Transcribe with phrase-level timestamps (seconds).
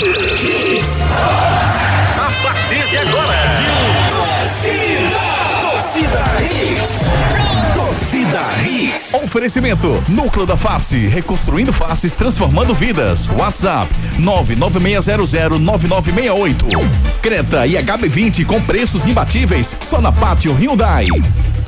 [0.00, 0.04] A
[2.40, 3.34] partir de agora.
[5.60, 7.00] Torcida Hits.
[7.74, 9.12] Torcida Hits.
[9.14, 13.26] Oferecimento: Núcleo da Face, reconstruindo faces, transformando vidas.
[13.26, 16.78] WhatsApp: 996009968.
[17.20, 21.08] Creta e HB20 com preços imbatíveis só na Pátio Hyundai.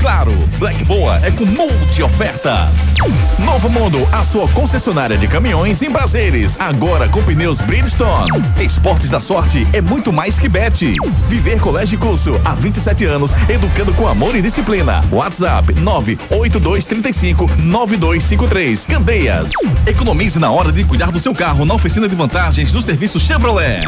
[0.01, 2.95] Claro, Black Boa é com multi ofertas.
[3.39, 8.31] Novo Mundo, a sua concessionária de caminhões em prazeres, agora com pneus Bridgestone.
[8.59, 10.95] Esportes da Sorte é muito mais que bet.
[11.29, 15.05] Viver Colégio e Curso, há 27 anos, educando com amor e disciplina.
[15.13, 18.87] WhatsApp 98235 9253.
[18.87, 19.51] Candeias.
[19.87, 23.85] Economize na hora de cuidar do seu carro na oficina de vantagens do serviço Chevrolet.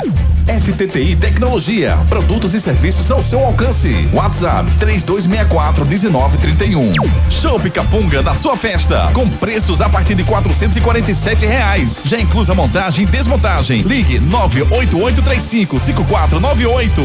[0.46, 4.08] FTTI Tecnologia, produtos e serviços ao seu alcance.
[4.12, 6.92] WhatsApp 3264 1931.
[7.30, 12.02] Show Capunga da sua festa, com preços a partir de 447 reais.
[12.04, 13.82] Já inclusa montagem e desmontagem.
[13.82, 17.02] Ligue 98835 5498.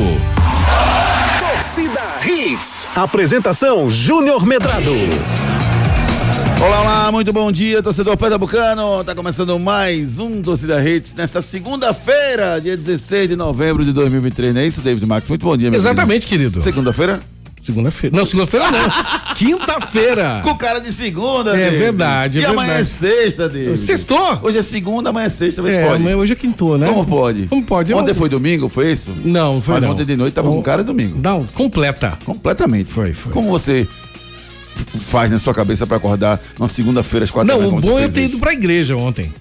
[1.40, 2.88] Torcida Hits.
[2.96, 4.96] Apresentação Júnior Medrado.
[6.60, 9.04] Olá, olá, muito bom dia, torcedor pernambucano.
[9.04, 14.62] Tá começando mais um Torcida Hits nessa segunda-feira, dia 16 de novembro de 2023, não
[14.62, 15.30] é isso, David Max?
[15.30, 16.60] Muito bom dia, meu Exatamente, querido.
[16.60, 17.22] Segunda-feira?
[17.60, 18.16] Segunda-feira.
[18.16, 18.90] Não, segunda-feira não.
[19.36, 20.42] Quinta-feira.
[20.44, 21.78] Com cara de segunda, É David.
[21.80, 22.90] verdade, é E amanhã é verdade.
[22.98, 23.80] sexta, David.
[23.80, 24.40] Sextou?
[24.44, 25.96] Hoje é segunda, amanhã é sexta, mas É, pode.
[26.02, 26.88] amanhã- hoje é quintou, né?
[26.88, 27.48] Como pode?
[27.48, 27.94] Como pode?
[27.94, 29.12] Ontem Eu- foi domingo, foi isso?
[29.26, 29.92] Não, foi Mas não.
[29.92, 31.20] ontem de noite tava com cara de domingo.
[31.22, 32.18] Não, completa.
[32.26, 32.92] Completamente.
[32.92, 33.34] Foi, foi.
[33.34, 33.88] Como você
[35.02, 38.06] faz na sua cabeça pra acordar numa segunda-feira às quatro da Não, o bom é
[38.06, 39.32] eu ter ido pra igreja ontem.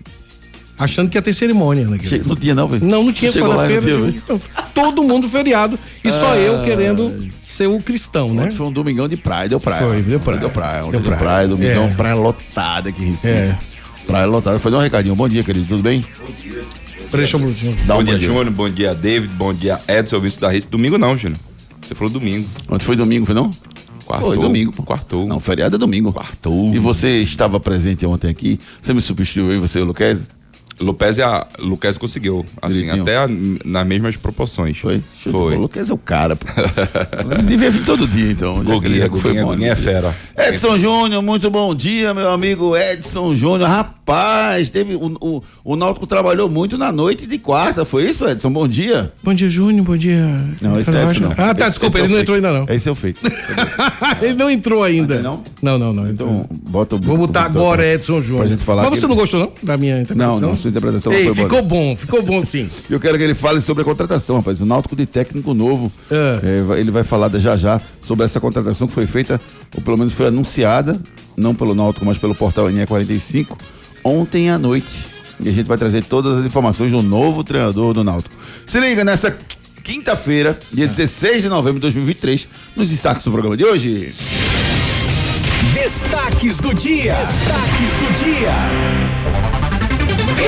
[0.79, 2.09] Achando que ia ter cerimônia naquele.
[2.23, 2.85] Che- Não tinha não, velho?
[2.85, 3.81] Não, não tinha quarta-feira.
[3.83, 4.43] tinha, velho?
[4.75, 5.79] Todo mundo feriado.
[6.05, 8.45] E só eu querendo ser o cristão, né?
[8.45, 9.83] Ontem foi um domingão de praia, deu praia.
[9.87, 10.39] Foi, deu praia.
[10.41, 11.49] Deu praia, Deu deu praia, praia.
[11.49, 11.95] domingão, É.
[11.95, 13.29] praia lotada aqui em Recife.
[13.33, 13.57] É.
[14.07, 14.59] Praia lotada.
[14.59, 15.17] Foi dar um recadinho.
[15.17, 16.05] Bom dia, querido, tudo bem?
[17.13, 17.41] Deixa eu.
[17.41, 18.51] deixa eu- Dá um bom dia, Júnior.
[18.51, 19.33] Bom dia, David.
[19.35, 20.67] Bom dia, Edson, vice da rede.
[20.71, 21.39] Domingo não, Júnior.
[21.81, 22.49] Você falou domingo.
[22.69, 23.51] Ontem foi domingo, foi não?
[24.05, 24.29] Quartou.
[24.35, 24.73] Foi domingo.
[24.83, 25.27] Quartou.
[25.27, 26.13] Não, feriado é domingo.
[26.13, 26.75] Quartou.
[26.75, 30.29] E você estava presente ontem aqui, você me substituiu aí, você e o Luquez?
[30.81, 32.45] Lupez, a, Lupez conseguiu.
[32.61, 33.29] Assim, até a-
[33.65, 34.77] nas mesmas proporções.
[34.79, 35.03] Foi?
[35.19, 35.57] Show Foi.
[35.57, 36.37] O Luquez é o cara,
[37.47, 38.57] devia vir todo dia, então.
[38.57, 39.19] foi Goguinha, bom.
[39.51, 40.15] Goguinha é fera.
[40.37, 43.69] Edson Júnior, muito bom dia, meu amigo Edson Júnior.
[43.69, 43.96] Rapaz,
[44.73, 48.51] teve o, o, o Náutico trabalhou muito na noite de quarta, foi isso, Edson?
[48.51, 49.13] Bom dia.
[49.23, 49.85] Bom dia, Júnior.
[49.85, 50.25] Bom dia.
[50.63, 51.33] Não, esse é Edson não.
[51.33, 52.67] Ah, tá, Esse- desculpa, esse é ele o não entrou ainda não.
[52.75, 53.21] Esse é o feito.
[54.23, 55.21] ele não entrou ainda.
[55.21, 55.43] Não?
[55.61, 56.09] Não, não, não.
[56.09, 58.45] Então, bota o Vou botar bota- agora Edson Júnior.
[58.45, 59.53] Pra gente falar Mas você ele- não gostou, não?
[59.63, 60.41] Da minha interpretação?
[60.41, 61.69] Não, não, sua interpretação não Ei, foi boa, ficou não.
[61.69, 62.69] bom, ficou bom sim.
[62.89, 64.61] Eu quero que ele fale sobre a contratação, rapaz.
[64.61, 65.91] O Náutico de técnico novo.
[66.11, 66.75] É.
[66.77, 69.41] É, ele vai falar já já sobre essa contratação que foi feita,
[69.75, 71.01] ou pelo menos foi anunciada,
[71.37, 73.57] não pelo Náutico, mas pelo portal NE45,
[74.07, 75.07] ontem à noite.
[75.41, 78.35] E a gente vai trazer todas as informações do novo treinador do Náutico.
[78.65, 79.37] Se liga nessa
[79.83, 84.15] quinta-feira, dia 16 de novembro de 2023, nos destaques do programa de hoje.
[85.75, 87.15] Destaques do dia.
[87.17, 89.56] Destaques do dia.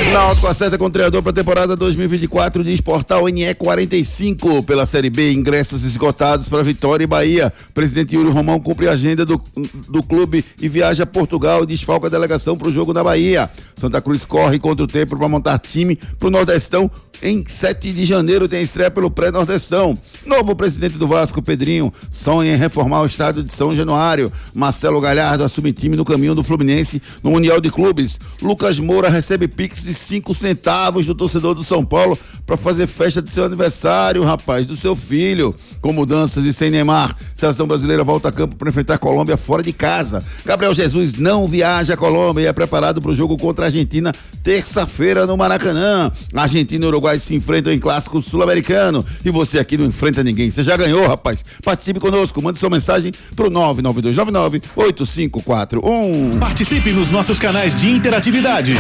[0.07, 5.33] Náutico acerta com treinador para a temporada 2024 de Portal NE45 pela Série B.
[5.33, 7.53] Ingressos esgotados para Vitória e Bahia.
[7.75, 9.41] Presidente Yuri Romão cumpre a agenda do,
[9.89, 13.51] do clube e viaja a Portugal e desfalca a delegação para o jogo na Bahia.
[13.77, 16.91] Santa Cruz corre contra o tempo para montar time para o Nordestão.
[17.21, 19.97] Em 7 de janeiro tem estreia pelo pré-Nordestão.
[20.25, 24.33] Novo presidente do Vasco, Pedrinho, sonha em reformar o estádio de São Januário.
[24.55, 28.21] Marcelo Galhardo assume time no caminho do Fluminense no Mundial de Clubes.
[28.41, 33.21] Lucas Moura recebe pix de 5 centavos do torcedor do São Paulo para fazer festa
[33.21, 35.53] de seu aniversário, rapaz, do seu filho.
[35.81, 39.63] Com mudanças e sem Neymar, seleção brasileira volta a campo para enfrentar a Colômbia fora
[39.63, 40.25] de casa.
[40.45, 44.13] Gabriel Jesus não viaja à Colômbia e é preparado para o jogo contra a Argentina
[44.43, 46.13] terça-feira no Maracanã.
[46.35, 50.51] Argentina e Uruguai se enfrentam em clássico sul-americano e você aqui não enfrenta ninguém.
[50.51, 51.45] Você já ganhou, rapaz.
[51.65, 56.39] Participe conosco, mande sua mensagem pro 99299 8541.
[56.39, 58.75] Participe nos nossos canais de interatividade.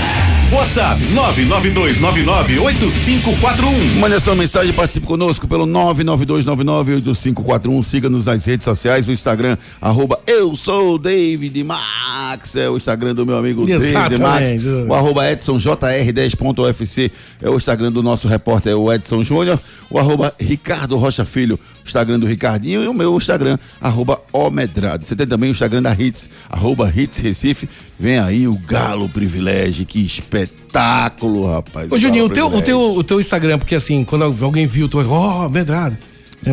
[0.51, 3.99] WhatsApp 992998541.
[4.01, 7.83] Mande a sua mensagem, participe conosco pelo 992998541.
[7.83, 13.27] Siga-nos nas redes sociais, o Instagram, arroba eu sou David Max, é o Instagram do
[13.27, 14.21] meu amigo David Exatamente.
[14.21, 14.65] Max.
[14.89, 17.11] O arroba Edson JR10.UFC
[17.43, 19.61] é o Instagram do nosso repórter, o Edson Júnior.
[19.91, 22.83] O arroba Ricardo Rocha Filho, o Instagram do Ricardinho.
[22.83, 25.05] E o meu Instagram, arroba Omedrado.
[25.07, 27.69] Você tem também o Instagram da Hits, arroba Hits Recife.
[28.01, 31.91] Vem aí o Galo Privilégio, que espetáculo, rapaz.
[31.93, 34.99] Ô, Juninho, o teu, o, teu, o teu Instagram, porque assim, quando alguém viu, tu
[35.09, 35.97] ó, oh, medrado.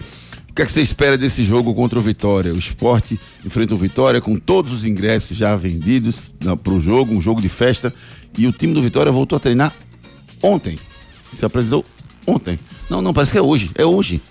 [0.53, 2.53] o que, é que você espera desse jogo contra o Vitória?
[2.53, 7.19] O esporte enfrenta o Vitória com todos os ingressos já vendidos para o jogo, um
[7.19, 7.91] jogo de festa.
[8.37, 9.75] E o time do Vitória voltou a treinar
[10.43, 10.77] ontem.
[11.33, 11.83] Se apresentou
[12.27, 12.59] ontem.
[12.87, 13.71] Não, não, parece que é hoje.
[13.73, 14.21] É hoje.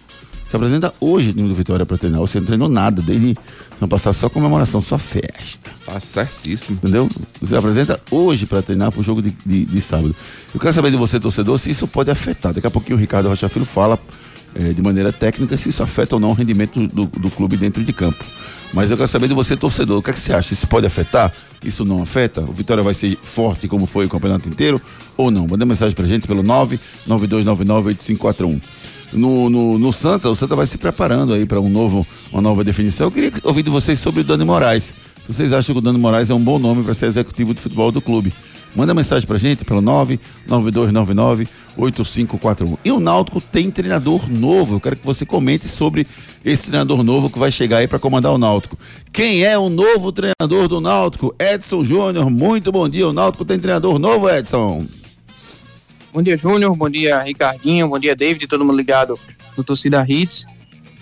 [0.53, 2.21] Se apresenta hoje o do Vitória para treinar.
[2.21, 3.35] Você não treinou nada desde
[3.81, 5.71] não passar só comemoração, só festa.
[5.83, 6.77] Tá certíssimo.
[6.77, 7.09] Entendeu?
[7.41, 10.15] Você apresenta hoje para treinar pro jogo de, de, de sábado.
[10.55, 12.53] Eu quero saber de você, torcedor, se isso pode afetar.
[12.53, 13.99] Daqui a pouquinho o Ricardo Rocha Filho fala
[14.55, 17.83] eh, de maneira técnica se isso afeta ou não o rendimento do, do clube dentro
[17.83, 18.23] de campo.
[18.75, 20.53] Mas eu quero saber de você, torcedor, o que, é que você acha?
[20.53, 21.33] Isso pode afetar?
[21.65, 22.43] Isso não afeta?
[22.43, 24.79] O Vitória vai ser forte como foi o campeonato inteiro
[25.17, 25.47] ou não?
[25.47, 28.61] Manda mensagem pra gente pelo 992998541.
[29.12, 32.64] No, no, no Santa, o Santa vai se preparando aí para um novo, uma nova
[32.64, 33.09] definição.
[33.09, 34.94] Eu queria ouvir de vocês sobre o Dani Moraes.
[35.26, 37.93] Vocês acham que o Dani Moraes é um bom nome para ser executivo de futebol
[37.93, 38.32] do clube?
[38.75, 42.79] Manda mensagem pra gente pelo 992998541.
[42.85, 44.76] E o Náutico tem treinador novo.
[44.76, 46.06] Eu quero que você comente sobre
[46.43, 48.79] esse treinador novo que vai chegar aí para comandar o Náutico.
[49.12, 51.35] Quem é o novo treinador do Náutico?
[51.38, 52.31] Edson Júnior.
[52.31, 53.06] Muito bom dia.
[53.06, 54.87] O Náutico tem treinador novo, Edson.
[56.12, 56.76] Bom dia, Júnior.
[56.76, 57.88] Bom dia, Ricardinho.
[57.88, 58.47] Bom dia, David.
[58.47, 59.19] Todo mundo ligado
[59.56, 60.44] no Torcida Hits.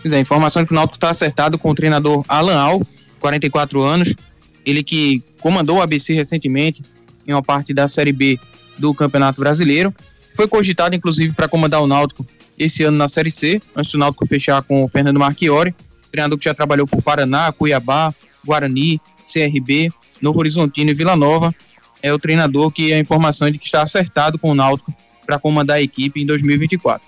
[0.01, 2.83] Pois é, informação que o Náutico está acertado com o treinador Alan Al,
[3.19, 4.15] 44 anos.
[4.65, 6.83] Ele que comandou o ABC recentemente
[7.27, 8.39] em uma parte da Série B
[8.79, 9.93] do Campeonato Brasileiro.
[10.37, 12.25] Foi cogitado, inclusive, para comandar o Náutico
[12.57, 15.75] esse ano na Série C, antes do Náutico fechar com o Fernando Marchiori,
[16.13, 18.15] treinador que já trabalhou por Paraná, Cuiabá,
[18.45, 19.91] Guarani, CRB,
[20.21, 21.53] Novo Horizontino e Vila Nova.
[22.03, 24.95] É o treinador que a informação é de que está acertado com o Náutico
[25.27, 27.07] para comandar a equipe em 2024.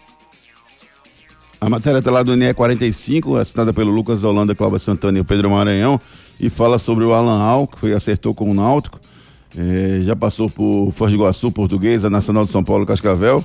[1.60, 5.50] A matéria está lá do NE 45, assinada pelo Lucas Holanda, Cláudio Santana e Pedro
[5.50, 6.00] Maranhão,
[6.40, 8.98] e fala sobre o Alan Al, que foi, acertou com o Náutico.
[9.56, 13.44] Eh, já passou por Foz do Iguaçu, Portuguesa, Nacional de São Paulo, Cascavel.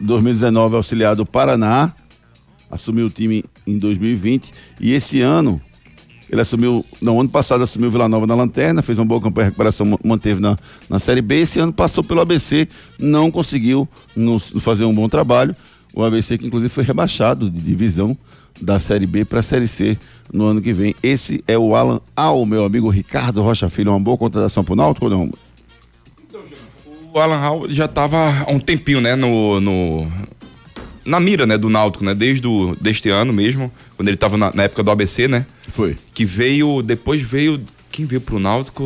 [0.00, 1.92] 2019 auxiliado do Paraná,
[2.70, 5.60] assumiu o time em 2020 e esse ano
[6.30, 9.50] ele assumiu, não, ano passado assumiu Vila Nova na Lanterna, fez uma boa campanha de
[9.50, 10.56] recuperação, ma- manteve na,
[10.88, 11.40] na Série B.
[11.40, 12.66] Esse ano passou pelo ABC,
[12.98, 15.54] não conseguiu nos- fazer um bom trabalho.
[15.94, 18.16] O ABC, que inclusive foi rebaixado de divisão
[18.60, 19.98] da Série B para a Série C
[20.32, 20.94] no ano que vem.
[21.02, 23.90] Esse é o Alan Al, meu amigo Ricardo Rocha Filho.
[23.92, 25.30] Uma boa contratação para o Náutico ou não?
[27.12, 30.10] O Alan Hall já estava há um tempinho, né, no, no-
[31.04, 34.52] na mira, né, do Náutico, né, desde o, deste ano mesmo, quando ele estava na,
[34.54, 35.96] na época do ABC, né, Foi.
[36.12, 37.60] que veio, depois veio,
[37.90, 38.84] quem veio pro Náutico,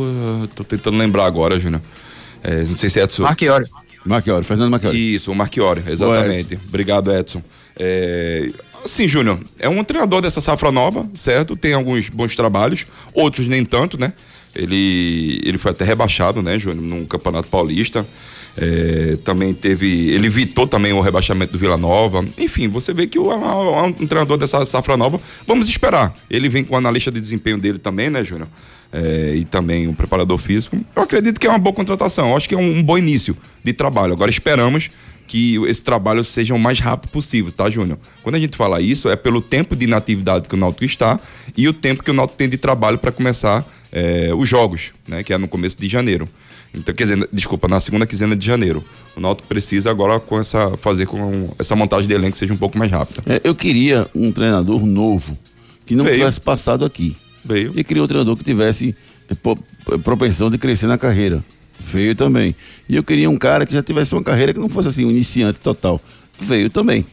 [0.55, 1.81] tô tentando lembrar agora, Júnior.
[2.43, 3.23] É, não sei se é Edson.
[3.23, 3.65] Marchiori.
[4.05, 5.15] Marchiori, Fernando Marchiori.
[5.15, 6.57] Isso, o Marchiori, exatamente.
[6.67, 7.41] Obrigado, Edson.
[7.77, 8.49] É,
[8.83, 11.55] assim, Júnior, é um treinador dessa safra nova, certo?
[11.55, 14.13] Tem alguns bons trabalhos, outros nem tanto, né?
[14.55, 18.05] Ele, ele foi até rebaixado, né, Júnior, no Campeonato Paulista.
[18.57, 20.09] É, também teve.
[20.09, 22.25] Ele evitou também o rebaixamento do Vila Nova.
[22.37, 25.19] Enfim, você vê que o, um treinador dessa safra nova.
[25.47, 26.15] Vamos esperar.
[26.29, 28.47] Ele vem com o analista de desempenho dele também, né, Júnior?
[28.91, 30.77] É, e também o preparador físico.
[30.95, 32.31] Eu acredito que é uma boa contratação.
[32.31, 34.13] Eu acho que é um, um bom início de trabalho.
[34.13, 34.89] Agora esperamos
[35.29, 37.99] que esse trabalho seja o mais rápido possível, tá, Júnior?
[38.23, 41.19] Quando a gente fala isso, é pelo tempo de inatividade que o Náutico está
[41.55, 45.23] e o tempo que o Náutico tem de trabalho para começar é, os jogos, né?
[45.23, 46.27] Que é no começo de janeiro.
[46.73, 48.83] Então, quer dizer, desculpa, na segunda quinzena de janeiro.
[49.15, 52.77] O Náutico precisa agora com essa, fazer com essa montagem de elenco seja um pouco
[52.77, 53.21] mais rápida.
[53.25, 55.37] É, eu queria um treinador novo,
[55.85, 56.17] que não Veio.
[56.17, 57.17] tivesse passado aqui.
[57.43, 57.73] Veio.
[57.75, 58.95] E queria um treinador que tivesse
[59.29, 59.57] eh, po-
[60.03, 61.43] propensão de crescer na carreira.
[61.79, 62.55] Veio também.
[62.87, 65.09] E eu queria um cara que já tivesse uma carreira que não fosse assim, um
[65.09, 65.99] iniciante total.
[66.39, 67.03] Veio também.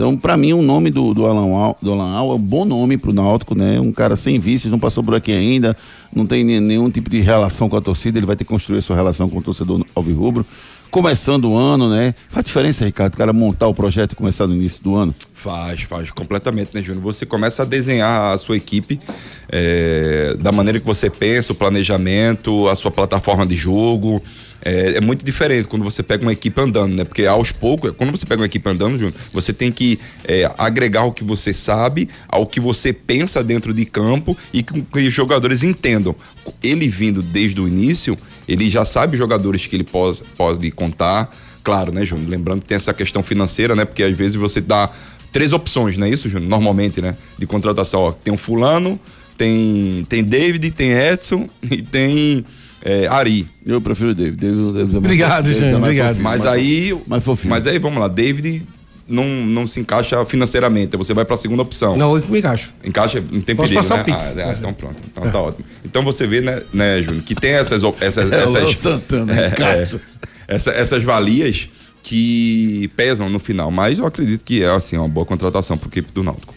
[0.00, 2.64] Então, para mim, o nome do, do Alan Al, do Alan Al é um bom
[2.64, 3.78] nome pro Náutico, né?
[3.78, 5.76] Um cara sem vícios, não passou por aqui ainda,
[6.10, 8.78] não tem ne- nenhum tipo de relação com a torcida, ele vai ter que construir
[8.78, 10.46] a sua relação com o torcedor alvirrubro.
[10.90, 12.14] Começando o ano, né?
[12.28, 15.14] Faz diferença, Ricardo, o cara montar o projeto e começar no início do ano.
[15.32, 17.02] Faz, faz, completamente, né, Júnior?
[17.04, 19.00] Você começa a desenhar a sua equipe
[19.48, 24.20] é, da maneira que você pensa, o planejamento, a sua plataforma de jogo.
[24.62, 27.04] É, é muito diferente quando você pega uma equipe andando, né?
[27.04, 31.04] Porque aos poucos, quando você pega uma equipe andando, Júnior, você tem que é, agregar
[31.04, 35.14] o que você sabe, ao que você pensa dentro de campo e que, que os
[35.14, 36.14] jogadores entendam.
[36.62, 38.16] Ele vindo desde o início,
[38.52, 41.30] ele já sabe os jogadores que ele pode, pode contar
[41.62, 42.28] Claro, né, Júnior?
[42.28, 43.84] Lembrando que tem essa questão financeira, né?
[43.84, 44.88] Porque às vezes você dá
[45.30, 46.48] três opções, não é isso, Júnior?
[46.48, 47.16] Normalmente, né?
[47.38, 48.00] De contratação.
[48.00, 48.98] Ó, tem o fulano,
[49.36, 52.44] tem, tem David, tem Edson e tem
[52.82, 53.46] é, Ari.
[53.64, 54.36] Eu prefiro o David.
[54.36, 55.60] David, David é mais Obrigado, fofo.
[55.60, 56.08] David Jean, é mais obrigado.
[56.08, 57.00] fofinho, Mas mais aí.
[57.06, 57.50] mais fofinho.
[57.50, 58.66] Mas aí, vamos lá, David
[59.10, 60.96] não, não se encaixa financeiramente.
[60.96, 61.96] Você vai para a segunda opção.
[61.96, 62.72] Não, eu me encaixo.
[62.84, 64.02] Encaixa, não tem Posso perigo, passar né?
[64.02, 64.36] o Pix.
[64.38, 64.96] Ah, é, então pronto.
[65.10, 65.64] Então tá ótimo.
[65.84, 67.82] Então você vê, né, né Júnior, que tem essas...
[68.00, 70.00] essas, É o Léo essas Santana, é, encaixa.
[70.48, 71.68] é, essa- essas valias
[72.02, 73.70] que pesam no final.
[73.70, 76.54] Mas eu acredito que é, assim, uma boa contratação para equipe do Náutico.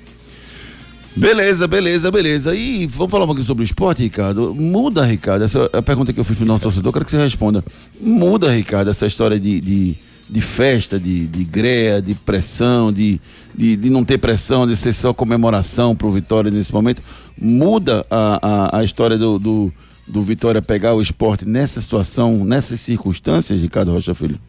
[1.15, 2.55] Beleza, beleza, beleza.
[2.55, 4.55] E vamos falar um pouquinho sobre o esporte, Ricardo.
[4.55, 7.17] Muda, Ricardo, essa é a pergunta que eu fiz pro nosso torcedor, quero que você
[7.17, 7.63] responda.
[8.01, 9.98] Muda, Ricardo, essa história de, de,
[10.34, 13.22] de festa, de, de greia, de pressão, de,
[13.54, 17.04] de, de não ter pressão, de ser só comemoração pro Vitória nesse momento.
[17.40, 19.72] Muda a, a, a história do, do,
[20.08, 24.40] do Vitória pegar o esporte nessa situação, nessas circunstâncias, Ricardo Rocha Filho?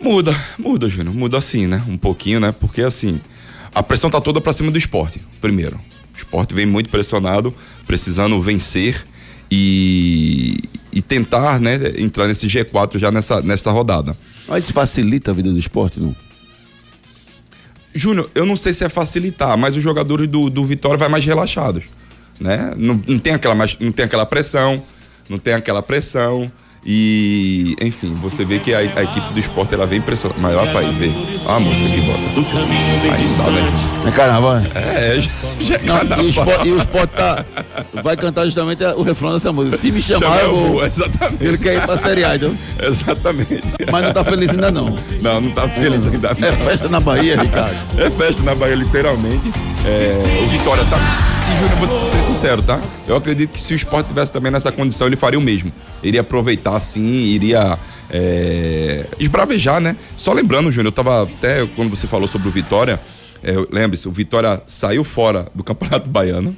[0.00, 1.14] Muda, muda, Júnior.
[1.14, 1.84] Muda assim, né?
[1.86, 2.50] Um pouquinho, né?
[2.52, 3.20] Porque assim,
[3.74, 5.76] a pressão tá toda pra cima do esporte, primeiro.
[5.76, 7.54] O esporte vem muito pressionado,
[7.86, 9.04] precisando vencer
[9.50, 10.58] e,
[10.90, 14.16] e tentar, né, entrar nesse G4 já nessa, nessa rodada.
[14.48, 16.14] Mas facilita a vida do esporte, não?
[17.94, 21.24] Júnior, eu não sei se é facilitar, mas os jogadores do, do Vitória vai mais
[21.24, 21.84] relaxados,
[22.38, 22.74] né?
[22.76, 24.82] Não, não tem aquela não tem aquela pressão,
[25.28, 26.52] não tem aquela pressão
[26.88, 30.40] e, enfim, você vê que a, a equipe do esporte ela vem pressionada.
[30.40, 31.10] Maior pai, vê.
[31.44, 32.20] Olha a música que bota.
[33.12, 33.72] Aí tá, né?
[34.06, 34.54] É carnaval?
[34.60, 34.70] né?
[34.76, 35.20] É,
[35.60, 36.28] já, é Não, e, o carnaval.
[36.28, 37.44] Sport, e o Sport tá,
[38.04, 39.76] vai cantar justamente o refrão dessa música.
[39.76, 40.86] Se me chamar, eu vou.
[40.86, 41.44] exatamente.
[41.44, 42.56] Ele quer ir pra Série A, então.
[42.80, 43.64] Exatamente.
[43.90, 44.96] Mas não tá feliz ainda não.
[45.20, 46.36] Não, não tá feliz ainda.
[46.38, 46.48] não.
[46.48, 47.76] É festa na Bahia, Ricardo.
[47.98, 49.50] É festa na Bahia, literalmente.
[49.84, 51.35] É, o Vitória tá.
[51.58, 52.82] Júnior, vou ser sincero, tá?
[53.08, 55.72] Eu acredito que se o esporte tivesse também nessa condição, ele faria o mesmo.
[56.02, 57.78] Iria aproveitar, sim, iria
[58.10, 59.96] é, esbravejar, né?
[60.16, 63.00] Só lembrando, Júnior, eu tava até quando você falou sobre o Vitória,
[63.42, 66.54] é, lembre-se, o Vitória saiu fora do Campeonato Baiano,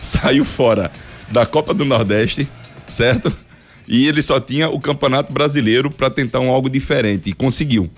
[0.00, 0.90] saiu fora
[1.30, 2.48] da Copa do Nordeste,
[2.86, 3.32] certo?
[3.86, 7.90] E ele só tinha o Campeonato Brasileiro para tentar um algo diferente e conseguiu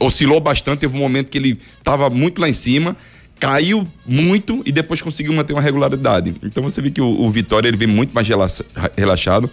[0.00, 2.96] oscilou bastante, teve um momento que ele estava muito lá em cima,
[3.40, 6.36] caiu muito e depois conseguiu manter uma regularidade.
[6.42, 8.64] Então você vê que o, o Vitória ele vem muito mais relaxa-
[8.96, 9.50] relaxado.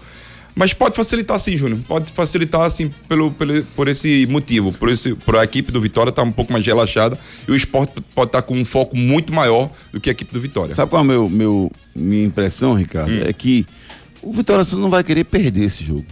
[0.54, 1.80] Mas pode facilitar sim, Júnior.
[1.88, 4.74] Pode facilitar assim pelo, pelo, por esse motivo.
[4.74, 7.18] Por, esse, por a equipe do Vitória estar um pouco mais relaxada
[7.48, 10.42] e o esporte pode estar com um foco muito maior do que a equipe do
[10.42, 10.74] Vitória.
[10.76, 13.12] Sabe qual é a meu, meu, minha impressão, Ricardo?
[13.24, 13.66] É que
[14.22, 16.06] o Vitória não vai querer perder esse jogo.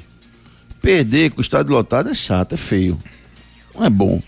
[0.79, 2.97] Perder com o estádio lotado é chato, é feio.
[3.73, 4.21] Não é bom.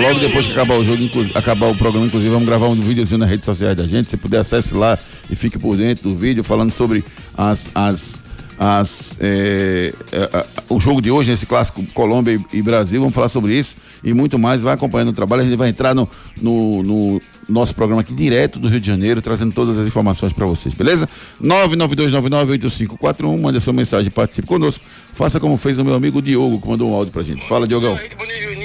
[0.00, 1.02] logo depois que acabar o jogo,
[1.34, 4.08] acabar o programa, inclusive, vamos gravar um videozinho nas redes sociais da gente.
[4.10, 4.98] Se puder, acesse lá
[5.30, 7.04] e fique por dentro do vídeo, falando sobre
[7.36, 7.70] as.
[7.74, 8.24] as
[8.58, 12.98] as, é, é, o jogo de hoje, esse clássico Colômbia e, e Brasil.
[13.00, 14.62] Vamos falar sobre isso e muito mais.
[14.62, 15.42] Vai acompanhando o trabalho.
[15.42, 16.08] A gente vai entrar no,
[16.40, 20.44] no, no nosso programa aqui direto do Rio de Janeiro, trazendo todas as informações para
[20.44, 21.08] vocês, beleza?
[21.42, 24.84] 992998541, manda sua mensagem, participe conosco.
[25.12, 27.46] Faça como fez o meu amigo Diogo, que mandou um áudio pra gente.
[27.46, 27.94] Fala, Diogão.
[27.94, 28.57] Bom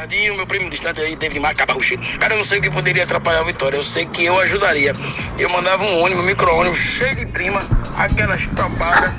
[0.00, 2.02] Ricardinho, meu primo distante aí, David Marca Barrucheiro.
[2.18, 3.76] Cara, eu não sei o que poderia atrapalhar a vitória.
[3.76, 4.94] Eu sei que eu ajudaria.
[5.38, 7.60] Eu mandava um ônibus, um micro-ônibus cheio de prima,
[7.98, 8.46] aquelas.
[8.46, 9.14] Mandava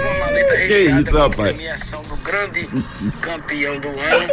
[0.00, 1.52] uma maleta recheada isso, com rapaz?
[1.52, 2.66] premiação do grande
[3.20, 4.28] campeão do ano,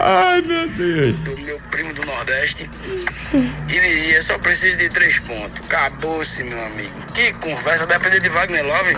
[0.00, 1.16] Ai, meu Deus.
[1.16, 2.70] do meu primo do Nordeste.
[3.34, 5.62] E diria, só preciso de três pontos.
[5.66, 6.94] Acabou-se, meu amigo.
[7.12, 8.96] Que conversa, depender de Wagner Love.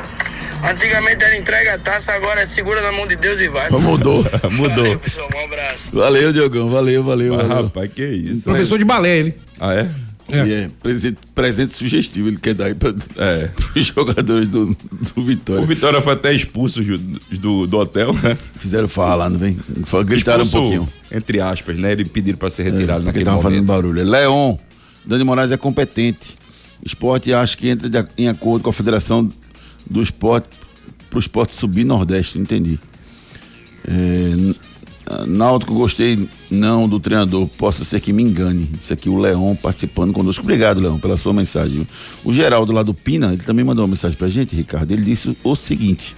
[0.68, 3.70] Antigamente era entrega a taça, agora é segura na mão de Deus e vai.
[3.70, 4.24] Mudou.
[4.50, 4.84] Mudou.
[4.84, 5.90] Valeu, pessoal, um abraço.
[5.92, 6.68] Valeu, Diogão.
[6.68, 7.64] Valeu, valeu, Mas, valeu.
[7.64, 8.44] rapaz, que isso.
[8.44, 9.34] Professor de balé, ele.
[9.58, 9.90] Ah, é?
[10.32, 10.46] É.
[10.46, 13.50] E é, presente, presente sugestivo, ele quer dar aí para É.
[13.74, 14.76] os jogadores do, do
[15.16, 15.66] O Vitória.
[15.66, 18.38] Vitória foi até expulso Ju, do, do hotel, né?
[18.56, 19.58] Fizeram falar, não vem?
[20.04, 20.88] Gritaram um Expulso, pouquinho.
[21.10, 21.90] Entre aspas, né?
[21.92, 23.82] Ele pediram pra ser retirado Porque naquele tava fazendo momento.
[23.82, 24.04] barulho.
[24.04, 24.56] Leon,
[25.04, 26.38] Dani Moraes é competente.
[26.84, 29.28] Esporte acho que entra de em acordo com a Federação
[29.90, 30.48] do Esporte
[31.10, 32.78] pro esporte subir Nordeste, entendi.
[33.84, 34.30] É,
[35.26, 38.70] Náutico, gostei não do treinador, possa ser que me engane.
[38.78, 40.44] Isso aqui o Leon participando conosco.
[40.44, 41.84] Obrigado, Leon, pela sua mensagem.
[42.24, 44.92] O Geraldo lá do Pina, ele também mandou uma mensagem pra gente, Ricardo.
[44.92, 46.16] Ele disse o seguinte: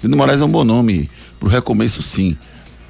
[0.00, 1.10] Dani Moraes é um bom nome
[1.40, 2.36] pro recomeço, sim.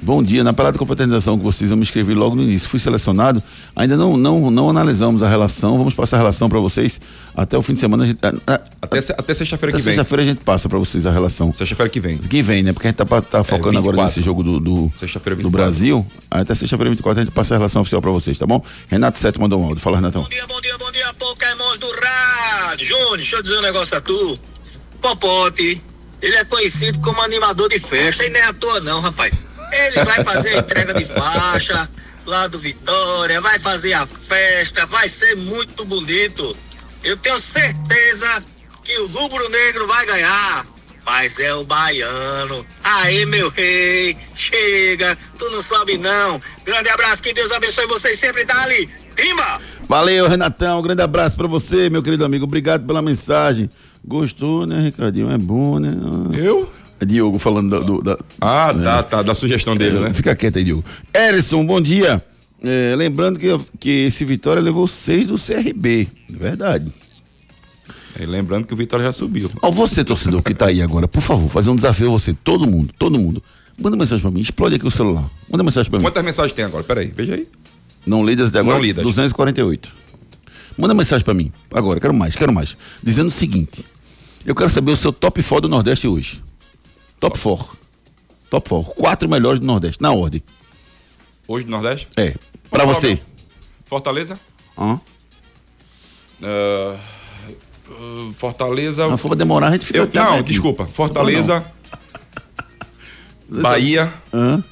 [0.00, 2.68] Bom dia, na parada de confraternização que vocês vão me escrever logo no início.
[2.68, 3.42] Fui selecionado,
[3.74, 7.00] ainda não, não, não analisamos a relação, vamos passar a relação para vocês
[7.36, 8.04] até o fim de semana.
[8.04, 9.92] A gente, a- a- Até, até sexta-feira que vem.
[9.92, 11.52] sexta-feira a gente passa para vocês a relação.
[11.52, 12.16] Sexta-feira que vem.
[12.16, 12.72] Que vem, né?
[12.72, 14.04] Porque a gente tá, tá focando agora 24.
[14.04, 15.50] nesse jogo do, do, do 24.
[15.50, 16.06] Brasil.
[16.30, 18.62] Até sexta-feira 24 a gente passa a relação oficial para vocês, tá bom?
[18.86, 19.82] Renato Sete mandou um áudio.
[19.82, 20.22] Fala, Renatão.
[20.22, 22.86] Bom dia, bom dia, bom dia, Pokémons do rádio.
[22.86, 24.38] Júnior, deixa eu dizer um negócio a tu.
[25.02, 25.82] Popote,
[26.22, 29.32] ele é conhecido como animador de festa e nem é à toa não, rapaz.
[29.72, 31.88] Ele vai fazer a entrega de faixa
[32.26, 36.56] lá do Vitória, vai fazer a festa, vai ser muito bonito.
[37.02, 38.42] Eu tenho certeza
[38.84, 40.66] que o rubro negro vai ganhar.
[41.04, 42.66] Mas é o baiano.
[42.84, 46.38] Aí, meu rei, chega, tu não sabe não.
[46.66, 48.86] Grande abraço, que Deus abençoe vocês sempre, dali.
[49.16, 49.58] Pimba!
[49.88, 50.78] Valeu, Renatão.
[50.78, 52.44] Um grande abraço para você, meu querido amigo.
[52.44, 53.70] Obrigado pela mensagem.
[54.04, 55.30] Gostou, né, Ricardinho?
[55.30, 55.90] É bom, né?
[56.38, 56.70] Eu?
[57.00, 59.22] É Diogo falando da- do, da, Ah, tá, tá.
[59.22, 60.12] Da sugestão dele, né?
[60.14, 60.84] Fica quieto aí, Diogo.
[61.14, 62.22] Erison, bom dia.
[62.62, 63.46] É, lembrando que,
[63.78, 66.08] que esse Vitória levou seis do CRB.
[66.28, 66.92] É verdade.
[68.20, 69.48] E lembrando que o Vitória já subiu.
[69.62, 72.66] Ó, você, torcedor que tá aí agora, por favor, fazer um desafio a você, todo
[72.66, 73.40] mundo, todo mundo.
[73.80, 75.30] Manda mensagem pra mim, explode aqui o celular.
[75.48, 76.04] Manda mensagem pra mim.
[76.04, 76.82] Quantas mensagens tem agora?
[76.82, 77.46] Peraí, veja aí.
[78.04, 78.74] Não lidas até agora?
[78.76, 79.04] Não lidas.
[79.04, 79.88] 248.
[80.76, 81.52] Manda mensagem pra mim.
[81.72, 82.76] Agora, quero mais, quero mais.
[83.00, 83.84] Dizendo o seguinte:
[84.44, 86.42] eu quero saber o seu top 4 do Nordeste hoje.
[87.20, 87.76] Top 4.
[88.50, 88.92] Top 4.
[88.94, 90.42] Quatro melhores do Nordeste, na ordem.
[91.46, 92.08] Hoje do Nordeste?
[92.16, 92.34] É.
[92.70, 93.20] Pra você.
[93.86, 94.38] Fortaleza?
[94.76, 95.00] Hã?
[96.42, 96.96] Ah,
[98.36, 99.08] Fortaleza.
[99.08, 100.50] Não for pra demorar, a gente fica Eu- não, aqui.
[100.50, 100.86] desculpa.
[100.86, 101.64] Fortaleza.
[103.48, 104.12] Bahia.
[104.32, 104.62] Hã?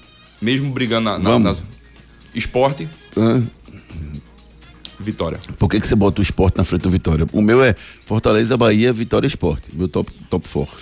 [0.40, 1.62] Mesmo brigando na, na, Vamos.
[2.34, 2.88] Esporte.
[3.16, 3.44] Hã?
[5.00, 5.38] Vitória.
[5.58, 7.26] Por que, que você bota o esporte na frente do Vitória?
[7.32, 9.70] O meu é Fortaleza, Bahia, Vitória Esporte.
[9.74, 10.74] Meu top, top 4.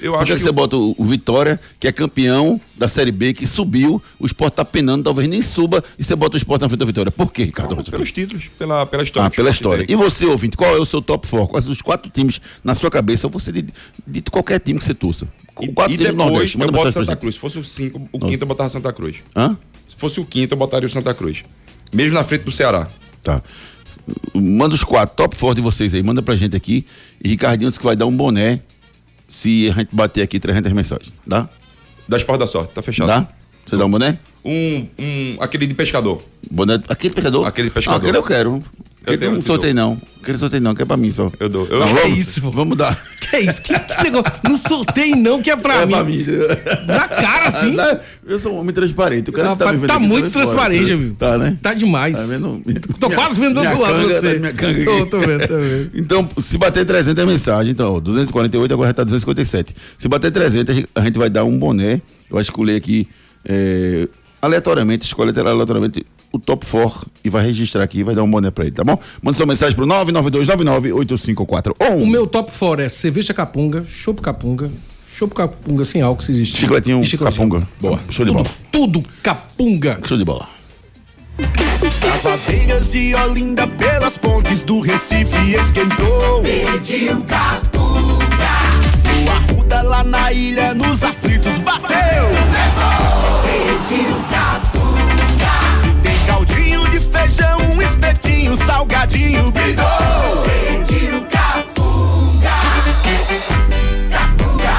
[0.00, 3.34] Eu acho que, que você bota o, o Vitória, que é campeão da Série B,
[3.34, 6.68] que subiu, o esporte tá penando, talvez nem suba, e você bota o esporte na
[6.68, 7.10] frente da Vitória.
[7.10, 7.74] Por quê, Ricardo?
[7.74, 9.26] Não, pelos títulos, pela, pela história.
[9.26, 9.84] Ah, pela história.
[9.88, 11.48] E você, ouvinte, qual é o seu top 4?
[11.48, 13.28] Quais os quatro times na sua cabeça?
[13.28, 13.66] Você de,
[14.06, 15.26] de qualquer time que você torça.
[15.60, 16.56] E, quatro e depois Nordeste.
[16.56, 17.16] eu Manda boto Santa.
[17.16, 17.34] Cruz.
[17.34, 19.16] Se fosse o cinco, o quinto eu botava Santa Cruz.
[19.34, 19.56] Hã?
[19.86, 21.42] Se fosse o quinto, eu botaria o Santa Cruz.
[21.92, 22.88] Mesmo na frente do Ceará.
[23.22, 23.42] Tá.
[24.34, 26.86] Manda os quatro, top 4 de vocês aí, manda pra gente aqui.
[27.22, 28.60] E Ricardinho disse que vai dar um boné
[29.28, 31.12] se a gente bater aqui 300 mensagens.
[31.26, 31.48] Dá?
[32.08, 33.06] Da Esporte da Sorte, tá fechado.
[33.06, 33.28] Dá?
[33.64, 34.18] Você dá um boné?
[34.42, 36.22] Um, um, aquele de pescador.
[36.50, 36.82] Boné.
[36.88, 37.46] Aquele pescador?
[37.46, 37.96] Aquele pescador.
[37.96, 38.64] Ah, aquele eu quero.
[39.14, 40.00] Aquele tenho, não eu te sorteio não.
[40.22, 41.30] Aquele sorteio não, que é pra mim só.
[41.40, 41.66] Eu dou.
[41.66, 42.50] Eu, Não, Que vamos, isso, pô?
[42.50, 42.96] Vamos dar.
[43.28, 43.60] Que é isso?
[43.60, 44.32] Que, que negócio?
[44.42, 45.92] Não sorteio não, que é pra É mim.
[45.92, 46.24] pra mim.
[46.86, 47.76] Na cara, assim.
[48.26, 49.28] Eu sou um homem transparente.
[49.28, 51.14] Eu quero Rapaz, que você tá vendo aqui, muito transparente, amigo.
[51.14, 51.58] Tá, né?
[51.60, 52.16] Tá demais.
[52.16, 52.62] Tá vendo?
[52.98, 54.32] Tô Minha- quase vendo do outro lado você.
[54.34, 55.90] tá minha canga Tô, tô vendo, tô vendo.
[55.94, 59.74] Então, se bater 300 é mensagem, então, ó, 248, agora já tá 257.
[59.98, 62.00] Se bater 300, a gente- vai dar um boné.
[62.30, 63.06] Eu acho que escolher aqui
[63.44, 64.08] é,
[64.40, 68.64] aleatoriamente, escolhe aleatoriamente o top 4 e vai registrar aqui, vai dar um boné pra
[68.64, 68.98] ele, tá bom?
[69.22, 72.02] Manda sua mensagem pro 992998541.
[72.02, 74.70] O meu top 4 é cerveja capunga, chopp capunga,
[75.16, 76.58] chopp capunga sem álcool se existe.
[76.58, 77.68] Chicletinho, chicletinho capunga.
[77.80, 77.98] Boa.
[77.98, 78.54] Tá Show de tudo, bola.
[78.70, 79.98] Tudo capunga.
[80.04, 80.48] Show de bola.
[82.12, 86.42] As abelhas e Olinda pelas pontes do Recife esquentou.
[86.42, 88.18] Pediu capunga.
[89.24, 92.26] O arruda lá na ilha nos aflitos bateu.
[93.44, 94.67] Pediu capunga
[97.28, 99.52] feijão, um espetinho, salgadinho.
[99.52, 100.42] Me dou!
[100.44, 102.50] Quentinho capunga.
[104.10, 104.76] Capunga.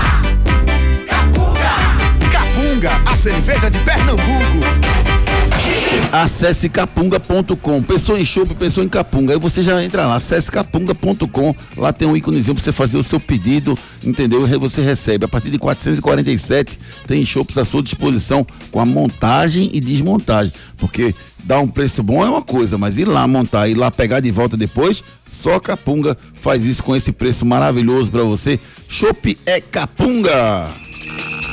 [1.07, 2.29] Capunga.
[2.31, 5.08] Capunga, a cerveja de Pernambuco.
[6.11, 7.83] Acesse capunga.com.
[7.83, 9.33] Pensou em chopp, pensou em capunga.
[9.33, 11.55] Aí você já entra lá, acesse capunga.com.
[11.77, 14.47] Lá tem um íconezinho pra você fazer o seu pedido, entendeu?
[14.47, 15.25] E aí você recebe.
[15.25, 20.51] A partir de 447 tem chopps à sua disposição com a montagem e desmontagem.
[20.77, 24.19] Porque dar um preço bom é uma coisa, mas ir lá montar e lá pegar
[24.19, 28.59] de volta depois, só Capunga faz isso com esse preço maravilhoso pra você.
[28.87, 30.67] Chopp é Capunga!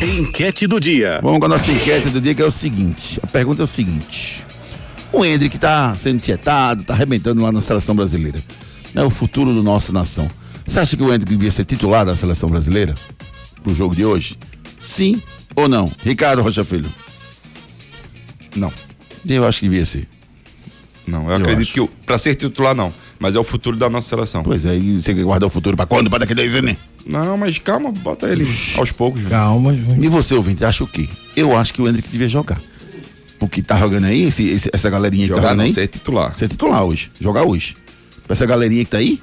[0.01, 1.21] Enquete do dia.
[1.23, 3.19] Vamos com a nossa enquete do dia, que é o seguinte.
[3.23, 4.46] A pergunta é o seguinte.
[5.13, 8.39] O Hendrick tá sendo tietado, tá arrebentando lá na seleção brasileira.
[8.95, 10.29] É o futuro do nossa nação.
[10.67, 12.95] Você acha que o Hendrick devia ser titular da seleção brasileira?
[13.63, 14.37] Pro jogo de hoje?
[14.79, 15.23] Sim
[15.55, 15.91] ou não?
[16.05, 16.91] Ricardo Rocha Filho.
[18.55, 18.73] Não.
[19.27, 20.09] Eu acho que devia ser.
[21.07, 21.89] Não, eu, Eu acredito acho.
[21.89, 24.43] que pra ser titular não, mas é o futuro da nossa seleção.
[24.43, 26.11] Pois é, e você quer guardar o futuro pra quando?
[26.11, 26.71] Pra daqui a 10 anos?
[26.73, 26.77] né?
[27.07, 28.45] Não, mas calma, bota ele
[28.77, 29.23] aos poucos.
[29.25, 30.03] Calma, Júnior.
[30.05, 31.09] E você, ouvinte, acha o quê?
[31.37, 32.61] Eu acho que o Hendrick devia jogar.
[33.39, 35.73] Porque tá jogando aí, esse- esse- essa galerinha que tá Jogar jogando não, aí.
[35.73, 36.35] ser titular.
[36.37, 37.11] Ser titular hoje.
[37.21, 37.77] Jogar hoje.
[38.27, 39.21] Pra essa galerinha que tá aí,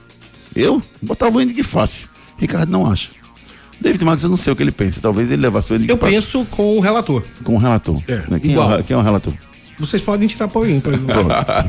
[0.56, 2.08] eu botava o Hendrick fácil.
[2.38, 3.12] Ricardo não acha.
[3.82, 5.02] David Marques, eu não sei o que ele pensa.
[5.02, 7.24] Talvez ele levasse o Hendrick Eu pra- penso com o relator.
[7.44, 8.02] com o relator.
[8.08, 8.40] É, Né?
[8.40, 9.34] Quem, é o, quem é o relator?
[9.80, 10.48] Vocês podem tirar.
[10.48, 10.74] Pronto,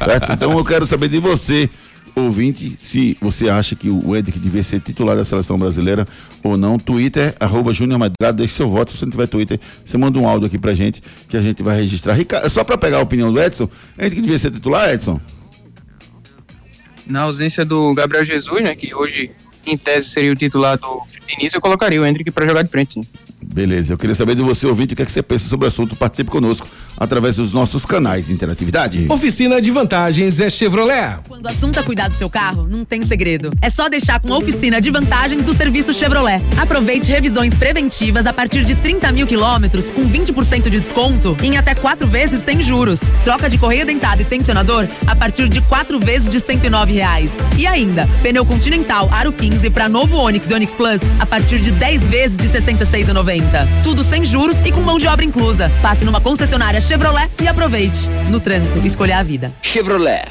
[0.04, 0.32] certo?
[0.32, 1.68] Então eu quero saber de você,
[2.14, 6.06] ouvinte, se você acha que o Hendrick devia ser titular da seleção brasileira
[6.42, 6.78] ou não.
[6.78, 8.90] Twitter, arroba Júnior Madrado, deixe seu voto.
[8.90, 11.62] Se você não tiver Twitter, você manda um áudio aqui pra gente que a gente
[11.62, 12.14] vai registrar.
[12.14, 15.20] Ricardo, só pra pegar a opinião do Edson, Hendrick devia ser titular, Edson?
[17.06, 19.30] Na ausência do Gabriel Jesus, né, que hoje
[19.66, 21.02] em tese seria o titular do
[21.38, 23.06] início, eu colocaria o Hendrick para jogar de frente, sim.
[23.52, 25.68] Beleza, eu queria saber de você, ouvinte, o que, é que você pensa sobre o
[25.68, 25.94] assunto.
[25.94, 29.06] Participe conosco através dos nossos canais de interatividade.
[29.08, 31.20] Oficina de Vantagens é Chevrolet.
[31.28, 33.52] Quando o assunto é cuidar do seu carro, não tem segredo.
[33.60, 36.40] É só deixar com a Oficina de Vantagens do serviço Chevrolet.
[36.56, 41.74] Aproveite revisões preventivas a partir de 30 mil quilômetros, com 20% de desconto em até
[41.74, 43.00] quatro vezes sem juros.
[43.24, 47.30] Troca de correia dentada e tensionador a partir de quatro vezes de 109 reais.
[47.58, 51.70] E ainda, pneu Continental Aro 15 para novo Onix e Onix Plus a partir de
[51.72, 53.33] 10 vezes de 66,90.
[53.34, 53.68] 90.
[53.82, 55.70] Tudo sem juros e com mão de obra inclusa.
[55.82, 58.08] Passe numa concessionária Chevrolet e aproveite.
[58.30, 59.52] No trânsito, escolha a vida.
[59.62, 60.24] Chevrolet.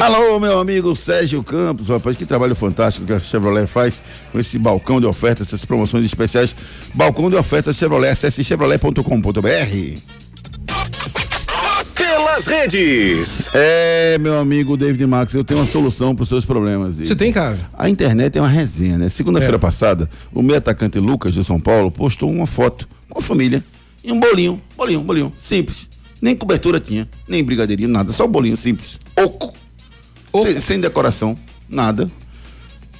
[0.00, 4.58] Alô, meu amigo Sérgio Campos, rapaz, que trabalho fantástico que a Chevrolet faz com esse
[4.58, 6.54] balcão de ofertas, essas promoções especiais.
[6.94, 10.25] Balcão de ofertas Chevrolet, acesse chevrolet.com.br.
[12.36, 13.50] Pelas redes.
[13.54, 16.96] É, meu amigo David Max, eu tenho uma solução para os seus problemas.
[16.96, 17.58] Você tem, cara?
[17.72, 19.08] A internet é uma resenha, né?
[19.08, 19.58] Segunda-feira É.
[19.58, 23.64] passada, o meu atacante Lucas de São Paulo postou uma foto com a família
[24.04, 25.88] e um bolinho, bolinho, bolinho, simples.
[26.20, 29.00] Nem cobertura tinha, nem brigadeirinho, nada, só um bolinho simples.
[29.18, 29.54] Oco.
[30.42, 32.10] Sem, sem decoração, nada.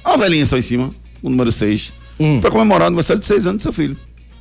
[0.03, 0.89] Uma velhinha só em cima,
[1.21, 2.41] o número 6, Hum.
[2.41, 3.95] pra comemorar o aniversário de 6 anos do seu filho.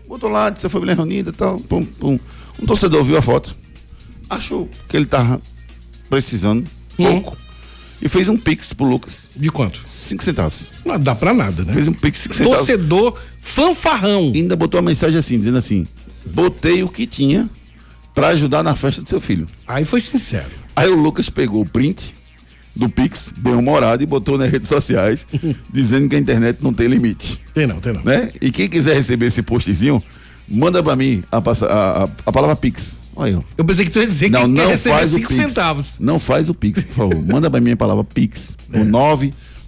[0.09, 2.19] Botou lá, de sua família reunida e tal, pum, pum.
[2.59, 3.55] Um torcedor viu a foto,
[4.29, 5.41] achou que ele tava
[6.09, 7.37] precisando, pouco,
[8.01, 9.31] e fez um pix pro Lucas.
[9.35, 9.81] De quanto?
[9.85, 10.71] 5 centavos.
[10.85, 11.73] Não dá pra nada, né?
[11.73, 12.59] Fez um pix 5 centavos.
[12.59, 14.33] Torcedor fanfarrão.
[14.35, 15.87] E ainda botou uma mensagem assim, dizendo assim:
[16.27, 17.49] botei o que tinha
[18.15, 19.47] pra ajudar na festa do seu filho.
[19.67, 20.51] Aí foi sincero.
[20.75, 22.15] Aí o Lucas pegou o print
[22.75, 25.27] do Pix, bem humorado, e botou nas redes sociais,
[25.73, 27.41] dizendo que a internet não tem limite.
[27.55, 28.03] Tem não, tem não.
[28.03, 28.31] Né?
[28.41, 30.03] E quem quiser receber esse postzinho,
[30.49, 33.01] manda pra mim a, a, a, palavra Pix.
[33.15, 33.45] Olha eu.
[33.57, 35.41] Eu pensei que tu ia dizer Não, que quer não receber faz o 5 Pix.
[35.41, 35.99] centavos.
[35.99, 37.23] Não faz o Pix, por favor.
[37.25, 38.57] Manda pra mim a palavra Pix.
[38.73, 38.81] É.
[38.81, 38.85] O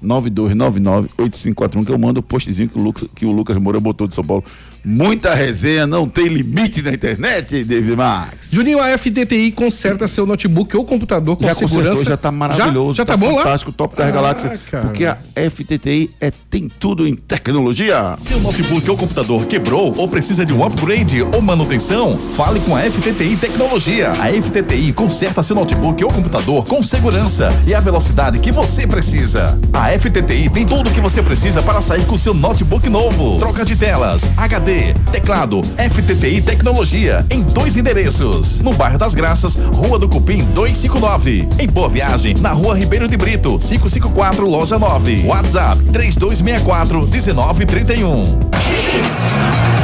[0.02, 4.14] 992998541 que eu mando o postzinho que o, Lucas, que o Lucas Moura botou de
[4.14, 4.44] São Paulo.
[4.84, 8.50] Muita resenha, não tem limite na internet, David Max.
[8.52, 11.88] Juninho, a FTTI conserta seu notebook ou computador com já segurança.
[11.90, 12.94] consertou, já tá maravilhoso.
[12.96, 13.42] Já, já tá, bom lá?
[13.42, 14.58] fantástico, top da Ah, galáxia.
[14.70, 14.84] cara.
[14.86, 15.18] Porque a
[15.50, 18.14] FTTI é, tem tudo em tecnologia.
[18.16, 22.16] Seu notebook ou computador quebrou ou precisa de um upgrade ou manutenção?
[22.36, 24.10] Fale com a FTTI Tecnologia.
[24.12, 29.58] A FTTI conserta seu notebook ou computador com segurança e a velocidade que você precisa.
[29.72, 33.38] A FTTI tem tudo o que você precisa para sair com seu notebook novo.
[33.38, 34.67] Troca de telas, HD,
[35.10, 38.60] teclado, FTTI Tecnologia em dois endereços.
[38.60, 41.48] No bairro das Graças, Rua do Cupim 259.
[41.58, 45.24] Em Boa Viagem, na Rua Ribeiro de Brito, 554, Loja 9.
[45.26, 49.77] WhatsApp 3264 1931.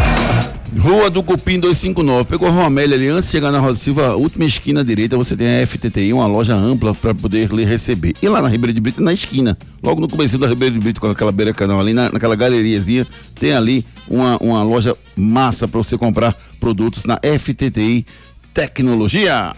[0.79, 2.25] Rua do Cupim 259.
[2.25, 5.17] Pegou a Rua Amélia ali, antes de chegar na Rosa Silva, última esquina à direita,
[5.17, 8.15] você tem a FTTI, uma loja ampla para poder lhe receber.
[8.21, 11.01] E lá na Ribeira de Brito, na esquina, logo no começo da Ribeira de Brito,
[11.01, 15.79] com aquela beira canal ali, na, naquela galeriazinha, tem ali uma, uma loja massa para
[15.79, 18.05] você comprar produtos na FTTI
[18.53, 19.55] Tecnologia.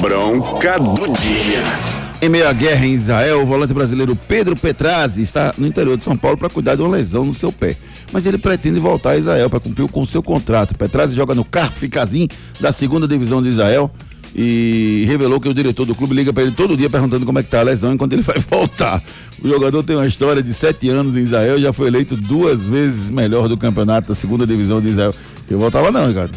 [0.00, 2.03] Bronca do dia.
[2.24, 6.04] Em meio à guerra em Israel, o volante brasileiro Pedro Petrazzi está no interior de
[6.04, 7.76] São Paulo para cuidar de uma lesão no seu pé.
[8.10, 10.74] Mas ele pretende voltar a Israel para cumprir com o seu contrato.
[10.74, 12.26] Petrazzi joga no Carf Kazim
[12.58, 13.90] da segunda divisão de Israel
[14.34, 17.42] e revelou que o diretor do clube liga para ele todo dia perguntando como é
[17.42, 19.04] que tá a lesão enquanto ele vai voltar.
[19.42, 23.10] O jogador tem uma história de sete anos em Israel, já foi eleito duas vezes
[23.10, 25.14] melhor do campeonato da segunda divisão de Israel.
[25.50, 26.34] Eu voltava não, Ricardo.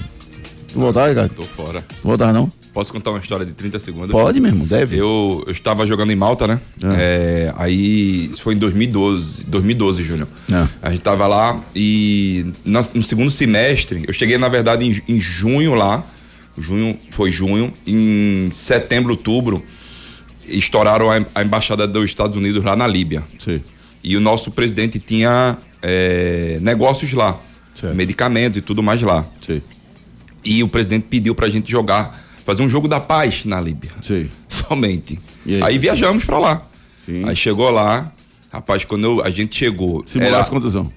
[0.67, 1.33] Tu voltava, Ricardo?
[1.33, 1.79] Tô fora.
[1.79, 2.51] Tu voltava não?
[2.77, 4.11] Posso contar uma história de 30 segundos?
[4.11, 4.97] Pode mesmo, deve.
[4.97, 6.61] Eu, eu estava jogando em Malta, né?
[6.95, 10.27] É, aí, isso foi em 2012, 2012, Júnior.
[10.47, 10.67] É.
[10.83, 15.19] A gente tava lá e no, no segundo semestre, eu cheguei na verdade em, em
[15.19, 16.05] junho lá,
[16.55, 19.65] junho, foi junho, em setembro, outubro,
[20.45, 23.23] estouraram a, a embaixada dos Estados Unidos lá na Líbia.
[23.39, 23.59] Sim.
[24.03, 27.41] E o nosso presidente tinha é, negócios lá,
[27.95, 29.25] medicamentos e tudo mais lá.
[29.41, 29.63] Sim.
[30.45, 33.91] E o presidente pediu pra gente jogar, fazer um jogo da paz na Líbia.
[34.01, 34.29] Sim.
[34.47, 35.19] Somente.
[35.45, 35.63] E aí?
[35.63, 35.77] aí?
[35.77, 36.65] viajamos pra lá.
[37.05, 37.27] Sim.
[37.27, 38.09] Aí chegou lá,
[38.49, 40.01] rapaz, quando eu- a gente chegou.
[40.05, 40.89] Simulasse contusão.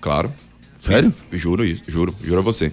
[0.00, 0.32] Claro.
[0.78, 1.12] Sério?
[1.30, 2.72] Juro isso, juro, juro a você.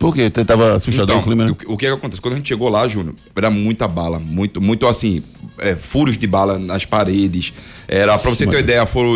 [0.00, 0.28] Por quê?
[0.34, 1.50] Você tava assustador Então, o clima, né?
[1.68, 2.20] o, o que que acontece?
[2.20, 5.22] Quando a gente chegou lá, Júnior, era muita bala, muito, muito assim,
[5.58, 7.52] é, furos de bala nas paredes.
[7.86, 9.14] Era, pra você ter uma ideia, foram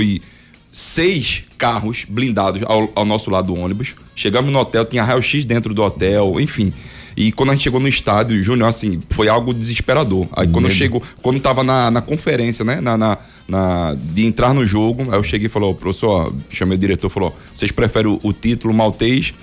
[0.71, 3.97] seis carros blindados ao, ao nosso lado do ônibus.
[4.15, 6.73] Chegamos no hotel, tinha raio-x dentro do hotel, enfim.
[7.21, 10.29] E quando a gente chegou no estádio, Júnior, assim, foi algo desesperador.
[10.37, 14.55] Aí quando eu chego, quando tava na, na conferência, né, na, na, na- de entrar
[14.55, 17.41] no jogo, aí eu cheguei e falei, ó, professor, ó, chamei o diretor, falou, ó,
[17.53, 19.35] vocês preferem o, o título maltês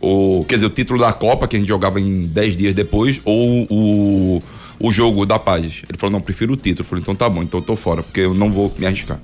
[0.00, 3.20] o, quer dizer, o título da Copa, que a gente jogava em 10 dias depois,
[3.24, 4.42] ou o,
[4.78, 5.82] o jogo da paz.
[5.88, 6.84] Ele falou, não, prefiro o título.
[6.84, 9.18] Eu falei, então tá bom, então eu tô fora, porque eu não vou me arriscar.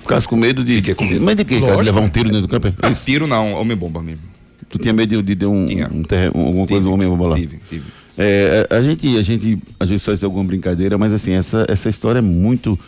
[0.00, 0.76] Ficasse com medo de.
[0.76, 1.20] Fiquei com medo.
[1.24, 1.82] Medo de quê, cara?
[1.82, 2.68] Levar um tiro dentro do campo?
[2.68, 4.29] É Ah, tiro não, homem-bomba mesmo.
[4.70, 6.04] Tu tinha medo de, de ter um, um
[6.34, 7.36] um- alguma coisa do homem bomba lá?
[7.36, 7.84] Tive, tive.
[8.16, 11.88] É, a, a gente, a gente às vezes faz alguma brincadeira, mas assim, essa, essa
[11.88, 12.78] história é muito,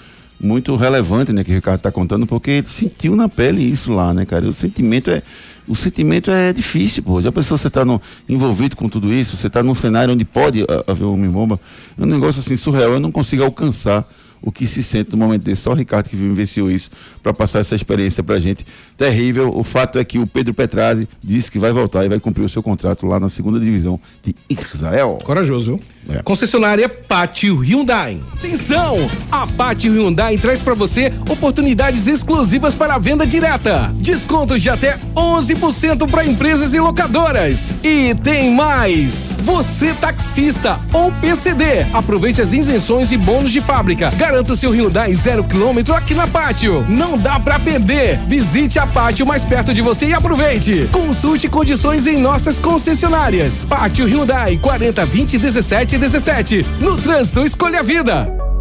[0.41, 4.13] muito relevante, né, que o Ricardo tá contando, porque ele sentiu na pele isso lá,
[4.15, 4.47] né, cara?
[4.49, 5.23] O sentimento é,
[5.67, 7.21] o sentimento é difícil, pô.
[7.23, 10.63] Já pensou você tá no, envolvido com tudo isso, você tá num cenário onde pode
[10.63, 11.59] a- haver um homem-bomba,
[11.99, 14.07] é um negócio assim surreal, eu não consigo alcançar
[14.43, 15.63] o que se sente no momento desse.
[15.63, 16.91] Só o Ricardo que vivenciou isso
[17.23, 18.67] para passar essa experiência pra gente.
[18.97, 19.57] Terrível.
[19.57, 22.49] O fato é que o Pedro Petrazzi disse que vai voltar e vai cumprir o
[22.49, 25.19] seu contrato lá na segunda divisão de Israel.
[25.23, 25.81] Corajoso, viu?
[26.09, 26.23] É.
[26.23, 28.21] Concessionária Pátio Hyundai.
[28.33, 29.09] Atenção!
[29.31, 33.93] A Pátio Hyundai traz para você oportunidades exclusivas para a venda direta.
[33.97, 37.79] Descontos de até 11% para empresas e locadoras.
[37.85, 39.39] E tem mais!
[39.43, 44.11] Você taxista ou PCD, aproveite as isenções e bônus de fábrica.
[44.33, 46.87] Garanta o seu Hyundai zero quilômetro aqui na Pátio.
[46.89, 48.23] Não dá para perder.
[48.27, 50.89] Visite a Pátio mais perto de você e aproveite.
[50.91, 53.67] Consulte condições em nossas concessionárias.
[53.67, 56.67] Pátio Hyundai 40 20 17 17.
[56.81, 58.52] No trânsito, escolha a vida.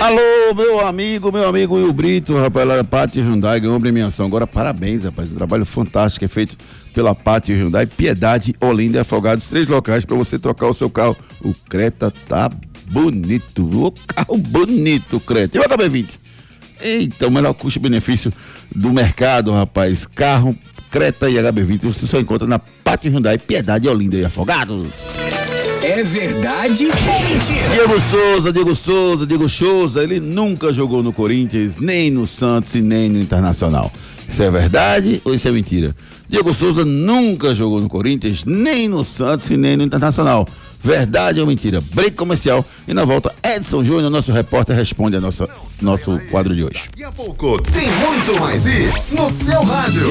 [0.00, 4.26] Alô, meu amigo, meu amigo Will Brito, rapaz, lá da Pátio Hyundai ganhou premiação.
[4.26, 5.32] Agora, parabéns, rapaz.
[5.32, 6.56] Um trabalho fantástico é feito
[6.92, 9.48] pela Pátio Hyundai, Piedade, Olinda e Afogados.
[9.48, 11.16] Três locais para você trocar o seu carro.
[11.42, 12.50] O Creta tá
[12.90, 13.64] bonito?
[13.64, 15.56] O carro bonito, Creta.
[15.56, 16.18] E o HB20?
[16.80, 18.32] Eita, o melhor custo-benefício
[18.74, 20.06] do mercado, rapaz.
[20.06, 20.56] Carro,
[20.90, 25.14] Creta e HB20 você só encontra na Pátio Hyundai, Piedade, Olinda e Afogados.
[25.86, 27.68] É verdade ou mentira?
[27.70, 32.82] Diego Souza, Diego Souza, Diego Souza, ele nunca jogou no Corinthians, nem no Santos e
[32.82, 33.92] nem no Internacional.
[34.28, 35.94] Isso é verdade ou isso é mentira?
[36.28, 40.48] Diego Souza nunca jogou no Corinthians, nem no Santos e nem no Internacional.
[40.82, 41.80] Verdade ou mentira?
[41.94, 45.48] Break comercial e na volta Edson Júnior, nosso repórter, responde a nossa
[45.80, 46.82] nosso quadro de hoje.
[46.90, 50.10] Daqui a pouco tem muito mais isso no seu rádio.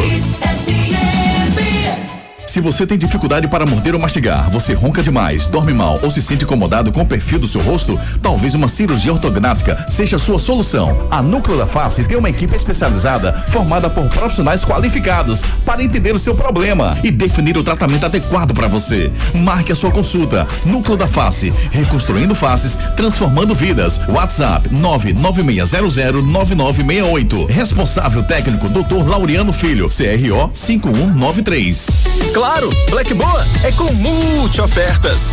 [2.48, 6.22] Se você tem dificuldade para morder ou mastigar, você ronca demais, dorme mal ou se
[6.22, 10.38] sente incomodado com o perfil do seu rosto, talvez uma cirurgia ortognática seja a sua
[10.40, 11.08] solução.
[11.10, 16.20] A Núcleo da Face tem uma equipe especializada formada por profissionais qualificados para entender o
[16.20, 19.12] seu problema e definir o tratamento adequado para você.
[19.34, 20.48] Marque a sua consulta.
[20.66, 24.00] Núcleo da Face, reconstruindo faces, transformando vidas.
[24.08, 27.50] WhatsApp 996009968.
[27.50, 29.08] Responsável técnico Dr.
[29.08, 31.88] Laureano Filho, CRO 5193.
[32.36, 35.32] Claro, Black Boa é com multi ofertas.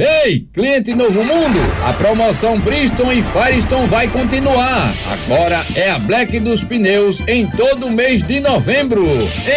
[0.00, 4.88] Ei, cliente Novo Mundo, a promoção Bristol e Firestone vai continuar.
[5.12, 9.04] Agora é a Black dos Pneus em todo o mês de novembro.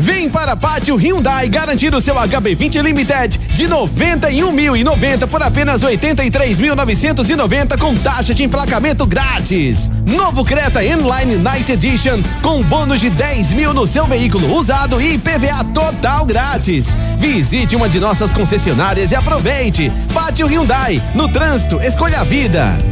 [0.00, 7.94] Vem para Pátio Hyundai garantir o seu HB20 Limited de 91.090 por apenas 83.990 com
[7.94, 9.90] taxa de emplacamento grátis.
[10.06, 15.18] Novo Creta Inline Night Edition com bônus de 10 mil no seu veículo usado e
[15.18, 16.94] PVA total grátis.
[17.18, 19.92] Visite uma de nossas concessionárias e aproveite.
[20.14, 22.89] Pátio Hyundai, no trânsito, escolha a vida.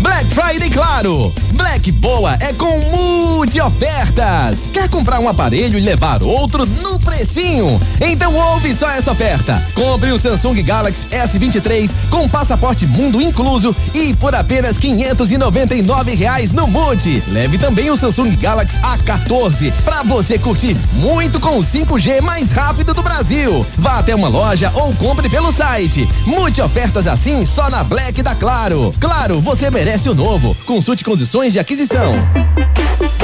[0.00, 1.32] Black Friday Claro.
[1.54, 4.68] Black Boa é com multi ofertas.
[4.72, 7.80] Quer comprar um aparelho e levar outro no precinho?
[8.00, 9.62] Então ouve só essa oferta.
[9.74, 16.66] Compre um Samsung Galaxy S23 com passaporte mundo incluso e por apenas 599 reais no
[16.66, 17.22] Multi.
[17.28, 22.92] Leve também o Samsung Galaxy A14 para você curtir muito com o 5G mais rápido
[22.92, 23.64] do Brasil.
[23.78, 26.08] Vá até uma loja ou compre pelo site.
[26.26, 28.92] Multi ofertas assim só na Black da Claro.
[29.00, 30.54] Claro, você merece o novo.
[30.66, 32.14] Consulte condições de aquisição.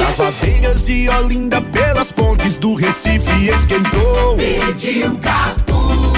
[0.08, 4.37] As abelhas de Olinda pelas pontes do Recife esquentou.
[4.37, 6.16] Pediu capunga.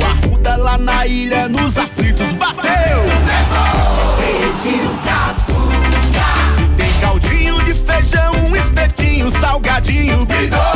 [0.00, 3.02] O arruda lá na ilha nos aflitos bateu.
[3.26, 4.16] Levou.
[4.16, 6.56] Pediu capunga.
[6.56, 10.71] Se tem caldinho de feijão, um espetinho, salgadinho, bidou.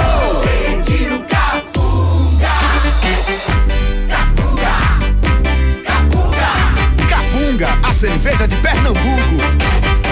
[8.46, 10.05] De Pernambuco.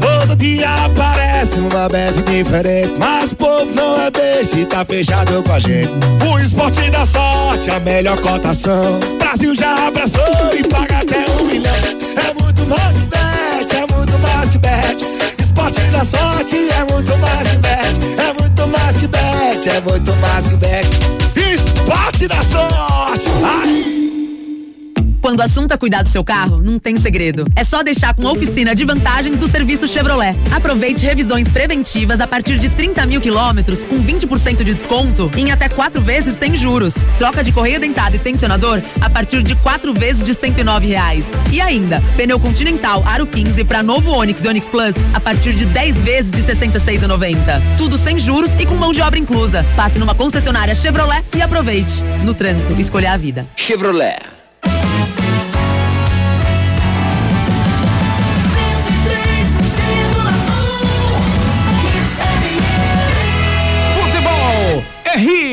[0.00, 5.42] Todo dia aparece uma bet diferente, mas o povo não é beijo e tá fechado
[5.42, 5.90] com a gente.
[6.28, 8.98] O esporte da sorte, a melhor cotação.
[9.18, 10.24] Brasil já abraçou
[10.58, 11.74] e paga até um milhão.
[11.74, 15.04] É muito mais bet, é muito mais bet.
[15.38, 21.27] Esporte da sorte é muito mais bet, é muito mais bet, é muito mais bet.
[21.88, 23.30] Esporte da sorte!
[23.42, 23.97] Ai!
[25.20, 27.46] Quando o assunto é cuidar do seu carro, não tem segredo.
[27.56, 30.36] É só deixar com a oficina de vantagens do serviço Chevrolet.
[30.50, 35.68] Aproveite revisões preventivas a partir de 30 mil quilômetros com 20% de desconto em até
[35.68, 36.94] quatro vezes sem juros.
[37.18, 41.24] Troca de correia dentada e tensionador a partir de quatro vezes de 109 reais.
[41.52, 45.66] E ainda, pneu Continental Aro 15 para novo Onix e Onix Plus a partir de
[45.66, 47.36] 10 vezes de 66,90.
[47.76, 49.64] Tudo sem juros e com mão de obra inclusa.
[49.76, 52.02] Passe numa concessionária Chevrolet e aproveite.
[52.24, 53.46] No trânsito, escolha a vida.
[53.56, 54.37] Chevrolet.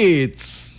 [0.06, 0.78] Hits.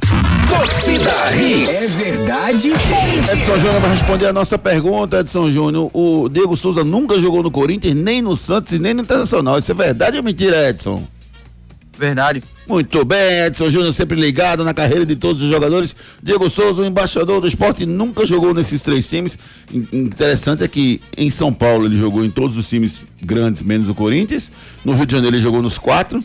[0.49, 1.75] Torcida Hits.
[1.75, 2.69] É verdade?
[2.69, 5.91] Edson Júnior vai responder a nossa pergunta, Edson Júnior.
[5.93, 9.59] O Diego Souza nunca jogou no Corinthians, nem no Santos e nem no Internacional.
[9.59, 11.07] Isso é verdade ou mentira, Edson?
[11.99, 12.43] Verdade.
[12.69, 15.95] Muito bem, Edson Júnior sempre ligado na carreira de todos os jogadores.
[16.23, 19.39] Diego Souza, o embaixador do esporte, nunca jogou nesses três times.
[19.73, 23.89] In- Interessante é que em São Paulo ele jogou em todos os times grandes, menos
[23.89, 24.53] o Corinthians.
[24.85, 26.23] No Rio de Janeiro ele jogou nos quatro.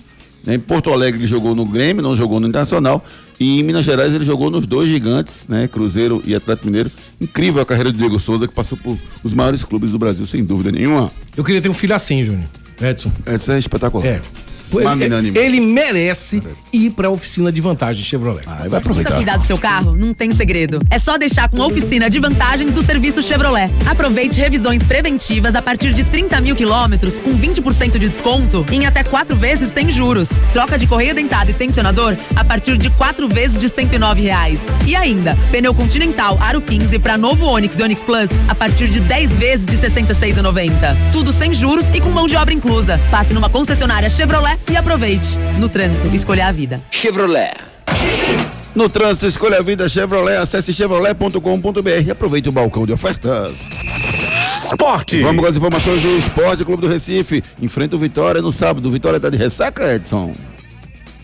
[0.47, 3.03] Em Porto Alegre ele jogou no Grêmio, não jogou no Internacional.
[3.39, 5.67] E em Minas Gerais ele jogou nos dois gigantes, né?
[5.67, 6.91] Cruzeiro e Atlético Mineiro.
[7.19, 10.43] Incrível a carreira do Diego Souza, que passou por os maiores clubes do Brasil, sem
[10.43, 11.11] dúvida nenhuma.
[11.35, 12.47] Eu queria ter um filho assim, Júnior.
[12.81, 13.11] Edson.
[13.25, 14.05] Edson é espetacular.
[14.05, 14.21] É.
[14.71, 15.37] Magnânimo.
[15.37, 16.41] Ele, ele merece
[16.71, 18.43] ir pra oficina de vantagem Chevrolet.
[18.47, 20.79] Ah, vai Pra cuidar do seu carro, não tem segredo.
[20.89, 23.69] É só deixar com a oficina de vantagens do serviço Chevrolet.
[23.85, 29.03] Aproveite revisões preventivas a partir de 30 mil quilômetros com 20% de desconto em até
[29.03, 30.29] quatro vezes sem juros.
[30.53, 34.59] Troca de correia dentada e tensionador a partir de quatro vezes de 109 reais.
[34.85, 38.99] E ainda, pneu Continental Aro 15 para novo Onix e Onix Plus a partir de
[38.99, 40.71] 10 vezes de 66,90.
[41.11, 42.99] Tudo sem juros e com mão de obra inclusa.
[43.09, 45.37] Passe numa concessionária Chevrolet E aproveite.
[45.59, 46.81] No trânsito, escolha a vida.
[46.91, 47.53] Chevrolet.
[48.73, 50.37] No trânsito, escolha a vida Chevrolet.
[50.37, 53.69] Acesse chevrolet.com.br e aproveite o balcão de ofertas.
[54.55, 55.21] Esporte.
[55.21, 57.43] Vamos com as informações do Esporte Clube do Recife.
[57.61, 58.87] Enfrenta o Vitória no sábado.
[58.87, 60.33] O Vitória tá de ressaca, Edson?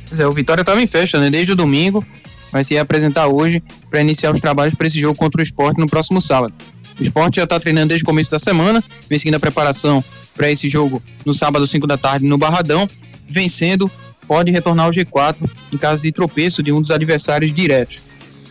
[0.08, 1.30] Pois é, o Vitória estava em festa, né?
[1.30, 2.06] Desde o domingo.
[2.52, 5.88] Vai se apresentar hoje para iniciar os trabalhos para esse jogo contra o esporte no
[5.88, 6.54] próximo sábado.
[7.00, 10.04] O esporte já está treinando desde o começo da semana, vem seguindo a preparação
[10.36, 12.88] para esse jogo no sábado, 5 da tarde, no Barradão.
[13.30, 13.90] Vencendo,
[14.28, 15.38] pode retornar ao G4
[15.72, 17.98] em caso de tropeço de um dos adversários diretos.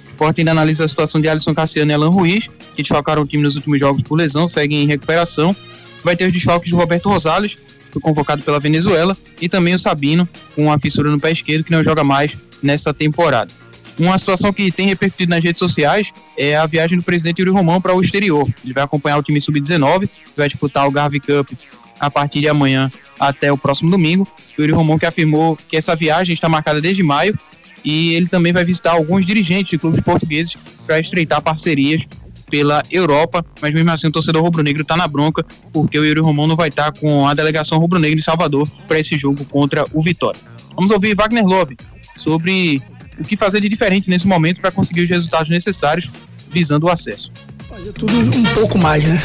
[0.07, 3.27] O esporte ainda analisa a situação de Alisson Cassiano e Alan Ruiz, que desfalcaram o
[3.27, 5.55] time nos últimos jogos por lesão, seguem em recuperação.
[6.03, 7.57] Vai ter os desfalques do Roberto Rosales,
[7.91, 11.70] foi convocado pela Venezuela, e também o Sabino, com uma fissura no pé esquerdo, que
[11.70, 13.53] não joga mais nessa temporada.
[13.99, 17.81] Uma situação que tem repercutido nas redes sociais é a viagem do presidente Yuri Romão
[17.81, 18.47] para o exterior.
[18.62, 21.51] Ele vai acompanhar o time sub-19, que vai disputar o Garvey Cup
[21.99, 24.26] a partir de amanhã até o próximo domingo.
[24.58, 27.36] Yuri Romão que afirmou que essa viagem está marcada desde maio
[27.84, 30.56] e ele também vai visitar alguns dirigentes de clubes portugueses
[30.86, 32.04] para estreitar parcerias
[32.50, 36.46] pela Europa, mas mesmo assim o torcedor rubro-negro está na bronca porque o Yuri Romão
[36.46, 40.40] não vai estar com a delegação rubro-negra de Salvador para esse jogo contra o Vitória.
[40.74, 41.76] Vamos ouvir Wagner Lobe
[42.14, 42.80] sobre
[43.18, 46.10] o que fazer de diferente nesse momento para conseguir os resultados necessários
[46.50, 47.32] visando o acesso.
[47.68, 49.22] Fazer tudo um pouco mais, né?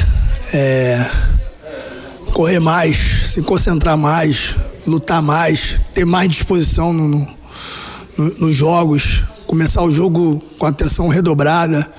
[0.53, 1.09] É,
[2.31, 2.97] correr mais,
[3.31, 4.55] se concentrar mais,
[4.87, 7.27] lutar mais, ter mais disposição no, no,
[8.17, 11.91] no, nos jogos, começar o jogo com atenção redobrada,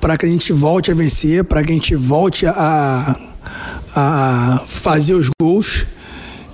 [0.00, 3.16] para que a gente volte a vencer, para que a gente volte a,
[3.94, 5.86] a fazer os gols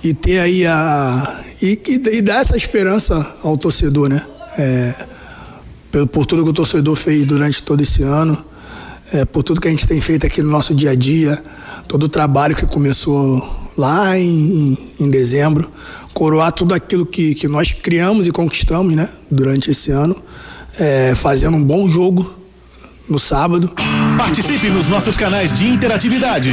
[0.03, 1.41] e ter aí a.
[1.61, 4.21] E, e, e dar essa esperança ao torcedor, né?
[4.57, 4.93] É,
[5.91, 8.43] por, por tudo que o torcedor fez durante todo esse ano,
[9.13, 11.41] é, por tudo que a gente tem feito aqui no nosso dia a dia,
[11.87, 13.47] todo o trabalho que começou
[13.77, 15.69] lá em, em dezembro,
[16.13, 20.15] coroar tudo aquilo que, que nós criamos e conquistamos né, durante esse ano,
[20.79, 22.33] é, fazendo um bom jogo
[23.07, 23.71] no sábado.
[24.17, 26.51] Participe nos nossos canais de interatividade.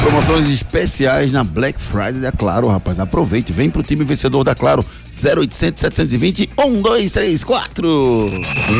[0.00, 2.98] Promoções especiais na Black Friday da Claro, rapaz.
[2.98, 4.82] Aproveite, vem pro time vencedor da Claro.
[5.12, 8.30] 0800 720 1234.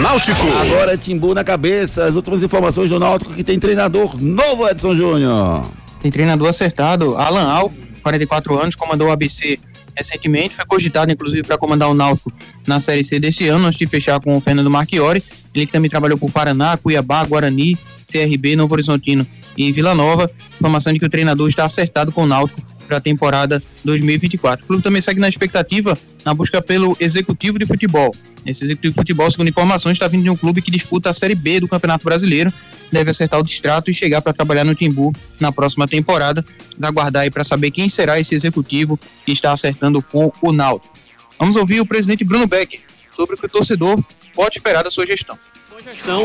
[0.01, 0.47] Náutico.
[0.63, 2.05] Agora é Timbu na cabeça.
[2.07, 5.84] As últimas informações do Náutico que tem treinador novo, Edson Júnior.
[6.05, 9.59] Tem treinador acertado, Alan Al, 44 anos, comandou o ABC
[9.97, 12.31] recentemente, foi cogitado inclusive para comandar o Náutico
[12.67, 15.25] na Série C desse ano, antes de fechar com o Fernando Marchiori.
[15.55, 19.27] Ele que também trabalhou por Paraná, Cuiabá, Guarani, CRB, Novo Horizontino
[19.57, 20.31] e Vila Nova.
[20.57, 24.65] Informação de que o treinador está acertado com o Náutico para a temporada 2024.
[24.65, 28.15] O clube também segue na expectativa na busca pelo executivo de futebol.
[28.45, 31.35] Esse executivo de futebol, segundo informações, está vindo de um clube que disputa a Série
[31.35, 32.53] B do Campeonato Brasileiro.
[32.93, 36.45] Deve acertar o distrato e chegar para trabalhar no Timbu na próxima temporada.
[36.83, 40.93] Aguardar aí para saber quem será esse executivo que está acertando com o Náutico.
[41.39, 42.81] Vamos ouvir o presidente Bruno Becker
[43.17, 44.03] sobre o que o torcedor
[44.35, 45.39] pode esperar da sua gestão.
[45.71, 46.25] Uma gestão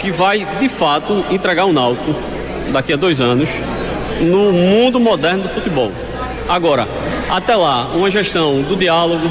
[0.00, 2.14] que vai, de fato, entregar o Náutico
[2.72, 3.48] daqui a dois anos
[4.20, 5.92] no mundo moderno do futebol.
[6.48, 6.88] Agora,
[7.28, 9.30] até lá, uma gestão do diálogo,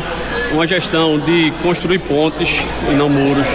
[0.51, 3.47] uma gestão de construir pontes e não muros,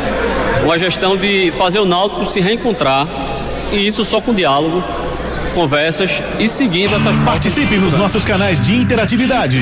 [0.64, 3.06] uma gestão de fazer o Náutico se reencontrar,
[3.70, 4.82] e isso só com diálogo,
[5.54, 9.60] conversas e seguindo essas Participe nos nossos canais de interatividade.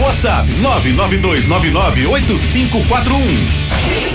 [0.00, 0.48] WhatsApp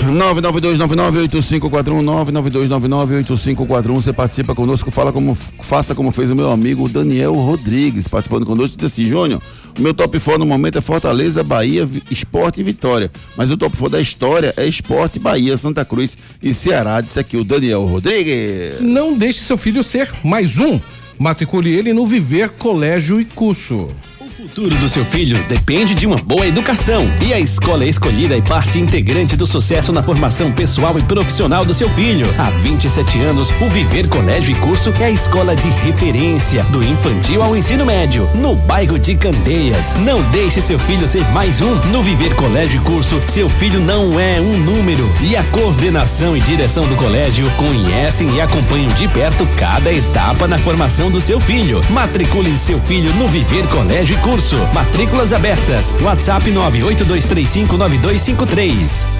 [0.04, 2.00] 992998541.
[2.00, 8.46] 992998541 Você participa conosco, fala como faça como fez o meu amigo Daniel Rodrigues, participando
[8.46, 9.40] conosco, disse assim, Júnior,
[9.78, 13.76] o meu top 4 no momento é Fortaleza, Bahia, Esporte e Vitória, mas o top
[13.76, 18.80] 4 da história é Esporte, Bahia, Santa Cruz e Ceará, disse aqui o Daniel Rodrigues.
[18.80, 20.80] Não deixe seu filho ser mais um.
[21.18, 23.90] Matricule ele no Viver Colégio e Curso.
[24.40, 28.78] Futuro do seu filho depende de uma boa educação e a escola escolhida é parte
[28.78, 32.26] integrante do sucesso na formação pessoal e profissional do seu filho.
[32.38, 37.42] Há 27 anos, o Viver Colégio e Curso é a escola de referência do infantil
[37.42, 39.92] ao ensino médio, no bairro de Candeias.
[40.04, 41.74] Não deixe seu filho ser mais um.
[41.92, 46.40] No Viver Colégio e Curso, seu filho não é um número e a coordenação e
[46.40, 51.82] direção do colégio conhecem e acompanham de perto cada etapa na formação do seu filho.
[51.90, 54.29] Matricule seu filho no Viver Colégio e Curso.
[54.72, 55.92] Matrículas abertas.
[56.00, 59.19] WhatsApp 982359253.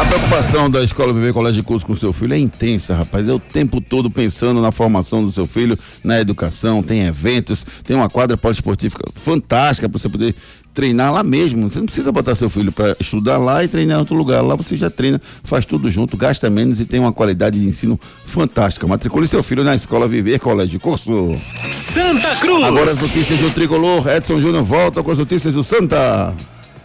[0.00, 3.28] A preocupação da Escola Viver Colégio de Curso com seu filho é intensa, rapaz.
[3.28, 7.94] É o tempo todo pensando na formação do seu filho, na educação, tem eventos, tem
[7.94, 10.34] uma quadra poliesportiva fantástica para você poder
[10.72, 11.68] treinar lá mesmo.
[11.68, 14.40] Você não precisa botar seu filho para estudar lá e treinar em outro lugar.
[14.42, 18.00] Lá você já treina, faz tudo junto, gasta menos e tem uma qualidade de ensino
[18.24, 18.86] fantástica.
[18.86, 21.36] Matricule seu filho na Escola Viver Colégio de Curso.
[21.70, 22.64] Santa Cruz!
[22.64, 24.08] Agora as notícias do Tricolor.
[24.08, 26.34] Edson Júnior volta com as notícias do Santa.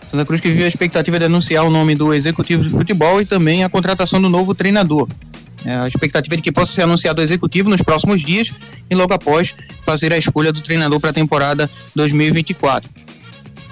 [0.08, 3.26] Santa Cruz que vive a expectativa de anunciar o nome do executivo de futebol e
[3.26, 5.08] também a contratação do novo treinador.
[5.66, 8.52] É, a expectativa é de que possa ser anunciado o executivo nos próximos dias
[8.90, 9.54] e logo após
[9.86, 12.90] fazer a escolha do treinador para a temporada 2024.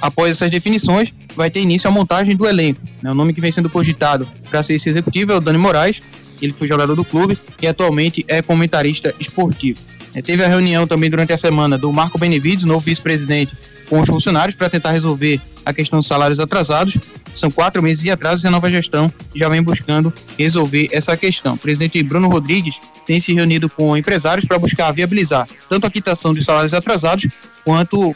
[0.01, 2.81] Após essas definições, vai ter início a montagem do elenco.
[3.01, 3.09] Né?
[3.09, 6.01] O nome que vem sendo cogitado para ser esse executivo é o Dani Moraes,
[6.41, 9.79] ele foi jogador do clube e atualmente é comentarista esportivo.
[10.21, 13.55] Teve a reunião também durante a semana do Marco Benevides, novo vice-presidente
[13.89, 16.97] com os funcionários para tentar resolver a questão dos salários atrasados.
[17.33, 21.55] São quatro meses de atraso e a nova gestão já vem buscando resolver essa questão.
[21.55, 26.33] O presidente Bruno Rodrigues tem se reunido com empresários para buscar viabilizar tanto a quitação
[26.33, 27.27] dos salários atrasados
[27.63, 28.13] quanto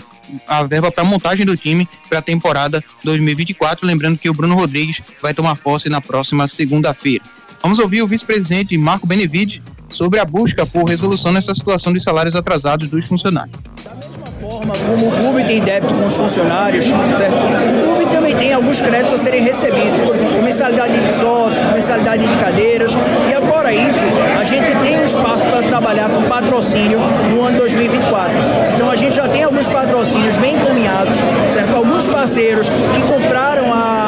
[0.48, 3.86] a verba para montagem do time para a temporada 2024.
[3.86, 7.24] Lembrando que o Bruno Rodrigues vai tomar posse na próxima segunda-feira.
[7.62, 12.36] Vamos ouvir o vice-presidente Marco Benevides sobre a busca por resolução nessa situação de salários
[12.36, 13.60] atrasados dos funcionários
[14.40, 17.36] forma como o clube tem débito com os funcionários, certo?
[17.36, 22.28] o clube também tem alguns créditos a serem recebidos, por exemplo, mensalidade de sócios, mensalidade
[22.28, 22.92] de cadeiras,
[23.30, 24.00] e agora isso,
[24.40, 27.00] a gente tem um espaço para trabalhar com patrocínio
[27.32, 28.34] no ano 2024.
[28.76, 31.18] Então a gente já tem alguns patrocínios bem encaminhados,
[31.54, 31.76] certo?
[31.76, 33.99] Alguns parceiros que compraram a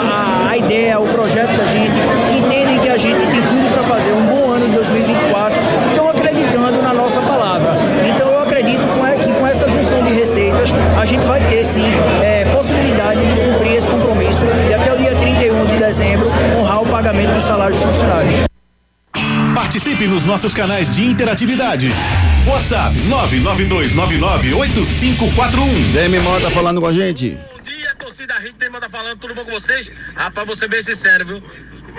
[0.66, 1.94] ideia, o projeto da gente,
[2.38, 5.58] entendem que a gente tem tudo para fazer um bom ano de 2024,
[5.90, 7.76] estão acreditando na nossa palavra.
[8.08, 11.86] Então eu acredito que com essa junção de receitas, a gente vai ter sim
[12.24, 16.86] é, possibilidade de cumprir esse compromisso e até o dia 31 de dezembro honrar o
[16.86, 18.36] pagamento dos salários dos funcionários.
[19.56, 21.92] Participe nos nossos canais de interatividade.
[22.48, 25.92] WhatsApp 992998541.
[25.94, 27.38] Demi Mota falando com a gente.
[28.22, 29.92] Torcida Rio tem manda falando, tudo bom com vocês?
[30.16, 31.44] Rapaz, vou ser bem sincero, viu?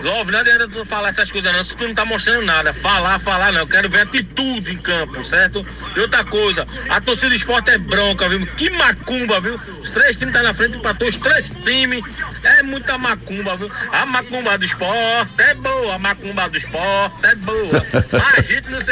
[0.03, 2.73] Love, não adianta tu falar essas coisas não, se tu não tá mostrando nada.
[2.73, 5.67] Falar, falar não, eu quero ver atitude em campo, certo?
[5.95, 8.47] E outra coisa, a torcida do esporte é bronca, viu?
[8.57, 9.61] Que macumba, viu?
[9.83, 12.03] Os três times tá na frente, empatou os três times.
[12.43, 13.71] É muita macumba, viu?
[13.93, 17.87] A macumba do esporte é boa, a macumba do esporte é boa.
[18.39, 18.92] Agite no seu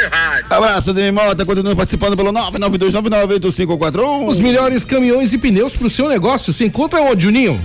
[0.51, 4.27] Abraço, Demi Mota, continue participando pelo 992998541.
[4.27, 7.59] Os melhores caminhões e pneus pro seu negócio se encontra onde, Juninho?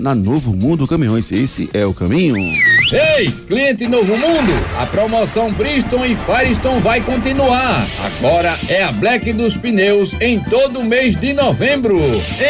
[0.00, 1.30] na Novo Mundo Caminhões.
[1.30, 2.34] Esse é o caminho.
[2.92, 7.86] Ei, cliente Novo Mundo, a promoção Bristol e Firestone vai continuar.
[8.04, 12.00] Agora é a Black dos Pneus em todo mês de novembro.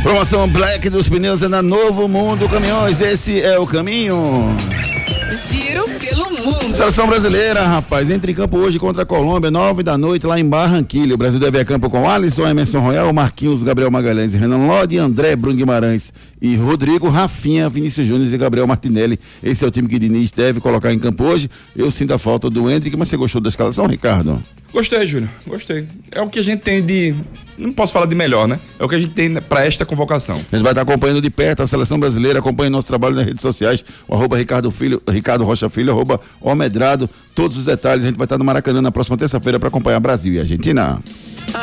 [0.02, 3.00] Promoção Black dos Pneus é na Novo Mundo Caminhões.
[3.00, 4.54] Esse é o caminho.
[5.48, 6.74] Giro pelo mundo.
[6.74, 10.44] Seleção brasileira, rapaz, entra em campo hoje contra a Colômbia, nove da noite lá em
[10.44, 11.14] Barranquilha.
[11.14, 15.36] O Brasil deve a campo com Alisson, Emerson Royal, Marquinhos, Gabriel Magalhães, Renan Lodi, André
[15.36, 19.18] Bruno Guimarães e Rodrigo, Rafinha, Vinícius Júnior e Gabriel Martinelli.
[19.42, 21.48] Esse é o time que Diniz deve colocar em campo hoje.
[21.76, 24.42] Eu sinto a falta do Hendrick, mas você gostou da escalação, Ricardo?
[24.72, 25.30] Gostei, Júnior.
[25.46, 25.86] Gostei.
[26.10, 27.14] É o que a gente tem de.
[27.58, 28.58] Não posso falar de melhor, né?
[28.78, 30.36] É o que a gente tem para esta convocação.
[30.36, 33.42] A gente vai estar acompanhando de perto a seleção brasileira, acompanhe nosso trabalho nas redes
[33.42, 38.04] sociais, o arroba Ricardo Filho, Ricardo Rocha Filho, arroba Omedrado, todos os detalhes.
[38.04, 40.98] A gente vai estar no Maracanã na próxima terça-feira para acompanhar Brasil e Argentina.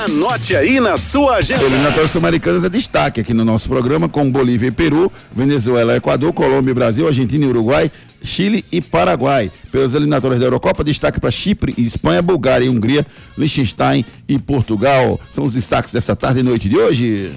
[0.05, 1.61] Anote aí na sua agenda.
[1.65, 6.71] Eliminatórias sul-americanas é destaque aqui no nosso programa com Bolívia e Peru, Venezuela, Equador, Colômbia
[6.71, 7.91] e Brasil, Argentina e Uruguai,
[8.23, 9.51] Chile e Paraguai.
[9.73, 13.05] Pelas eliminatórias da Eurocopa, destaque para Chipre, Espanha, Bulgária e Hungria,
[13.37, 15.19] Liechtenstein e Portugal.
[15.33, 17.31] São os destaques dessa tarde e noite de hoje.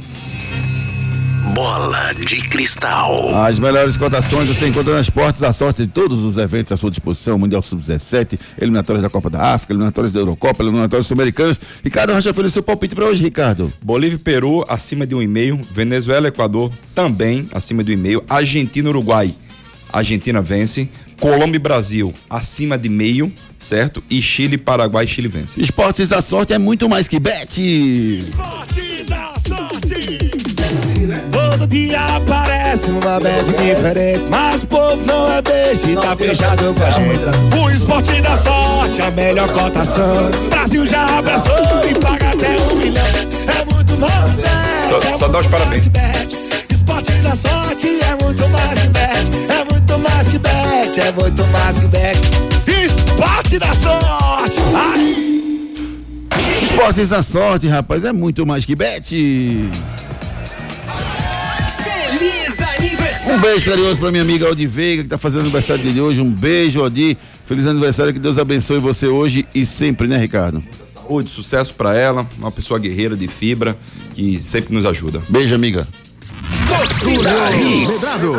[1.43, 3.36] Bola de cristal.
[3.45, 6.88] As melhores cotações você encontra nas portas da sorte de todos os eventos à sua
[6.88, 11.61] disposição: Mundial Sub-17, eliminatórias da Copa da África, eliminatórias da Eurocopa, eliminatórias sul-americanas.
[11.82, 13.72] Ricardo Rocha fez o seu palpite para hoje, Ricardo.
[13.82, 17.95] Bolívia e Peru acima de um e meio, Venezuela e Equador também acima de um
[17.95, 19.34] e meio, Argentina e Uruguai,
[19.93, 20.88] Argentina vence,
[21.20, 24.03] Colômbia e Brasil acima de meio, certo?
[24.09, 25.61] E Chile, Paraguai, Chile vence.
[25.61, 28.22] Esportes da sorte é muito mais que bet.
[31.53, 36.73] Todo dia aparece uma bet diferente, mas o povo não é beijo e tá fechado
[36.75, 37.57] com a gente.
[37.63, 40.31] O esporte da sorte, a melhor cotação.
[40.49, 41.55] Brasil já abraçou
[41.91, 43.05] e paga até um milhão.
[43.05, 44.91] É muito mais que bet.
[44.91, 45.71] Só- é só dá os muito parabéns.
[45.71, 46.37] mais que bet.
[46.73, 49.31] Esporte da sorte é muito mais que bet.
[49.51, 51.01] É muito mais que bet.
[51.01, 52.19] É muito mais que bet.
[52.87, 54.59] Esporte da sorte.
[54.75, 55.17] Ai.
[56.63, 59.71] Esportes da sorte, rapaz, é muito mais que bet.
[63.33, 66.20] Um beijo carinhoso pra minha amiga Aldi Veiga, que tá fazendo aniversário dele hoje.
[66.20, 67.16] Um beijo, Aldi.
[67.47, 70.62] Feliz aniversário, que Deus abençoe você hoje e sempre, né, Ricardo?
[70.93, 73.74] Saúde, sucesso pra ela, uma pessoa guerreira de fibra
[74.14, 75.22] que sempre nos ajuda.
[75.30, 75.87] Beijo, amiga.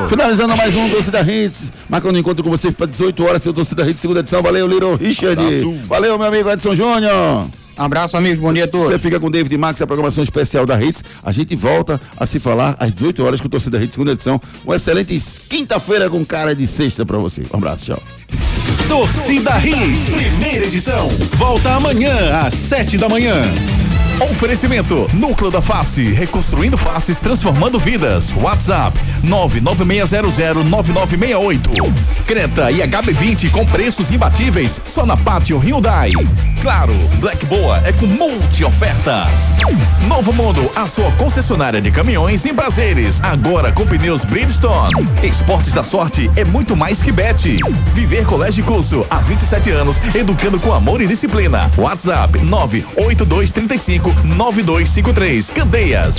[0.07, 3.89] Finalizando mais um Torcida Hits, marcando um encontro com vocês para 18 horas, seu Torcida
[3.89, 4.43] Hits, segunda edição.
[4.43, 5.41] Valeu, Little Richard.
[5.87, 7.47] Valeu, meu amigo Edson Júnior.
[7.77, 8.39] Abraço, amigos.
[8.39, 8.89] Bom dia a todos.
[8.89, 11.03] Você fica com o David Max, a programação especial da Hits.
[11.23, 14.39] A gente volta a se falar às 18 horas com o Torcida Hits, segunda edição.
[14.63, 15.19] Uma excelente
[15.49, 17.43] quinta-feira com cara de sexta para você.
[17.53, 18.01] Um abraço, tchau.
[18.87, 21.09] Torcida Hits, primeira edição.
[21.37, 23.35] Volta amanhã às sete da manhã.
[24.21, 28.31] Oferecimento Núcleo da Face, reconstruindo faces, transformando vidas.
[28.35, 31.93] WhatsApp 996009968.
[32.25, 36.11] Creta e HB20 com preços imbatíveis só na Pátio Hyundai.
[36.61, 39.57] Claro, Black Boa é com multi ofertas.
[40.07, 44.93] Novo Mundo, a sua concessionária de caminhões em prazeres, agora com pneus Bridgestone.
[45.21, 47.59] Esportes da sorte é muito mais que bet.
[47.93, 51.69] Viver Colégio Curso há 27 anos, educando com amor e disciplina.
[51.77, 55.51] WhatsApp 98235 9253.
[55.51, 56.17] Candeias.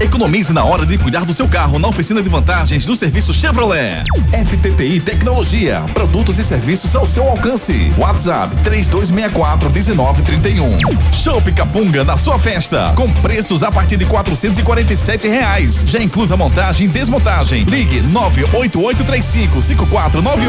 [0.00, 4.04] Economize na hora de cuidar do seu carro na oficina de vantagens do serviço Chevrolet.
[4.32, 5.82] FTTI Tecnologia.
[5.92, 7.92] Produtos e serviços ao seu alcance.
[7.98, 10.78] WhatsApp 3264 1931.
[11.12, 12.92] Show Capunga na sua festa.
[12.94, 15.84] Com preços a partir de 447 reais.
[15.86, 17.64] Já inclusa montagem e desmontagem.
[17.64, 20.38] Ligue 98835 5498.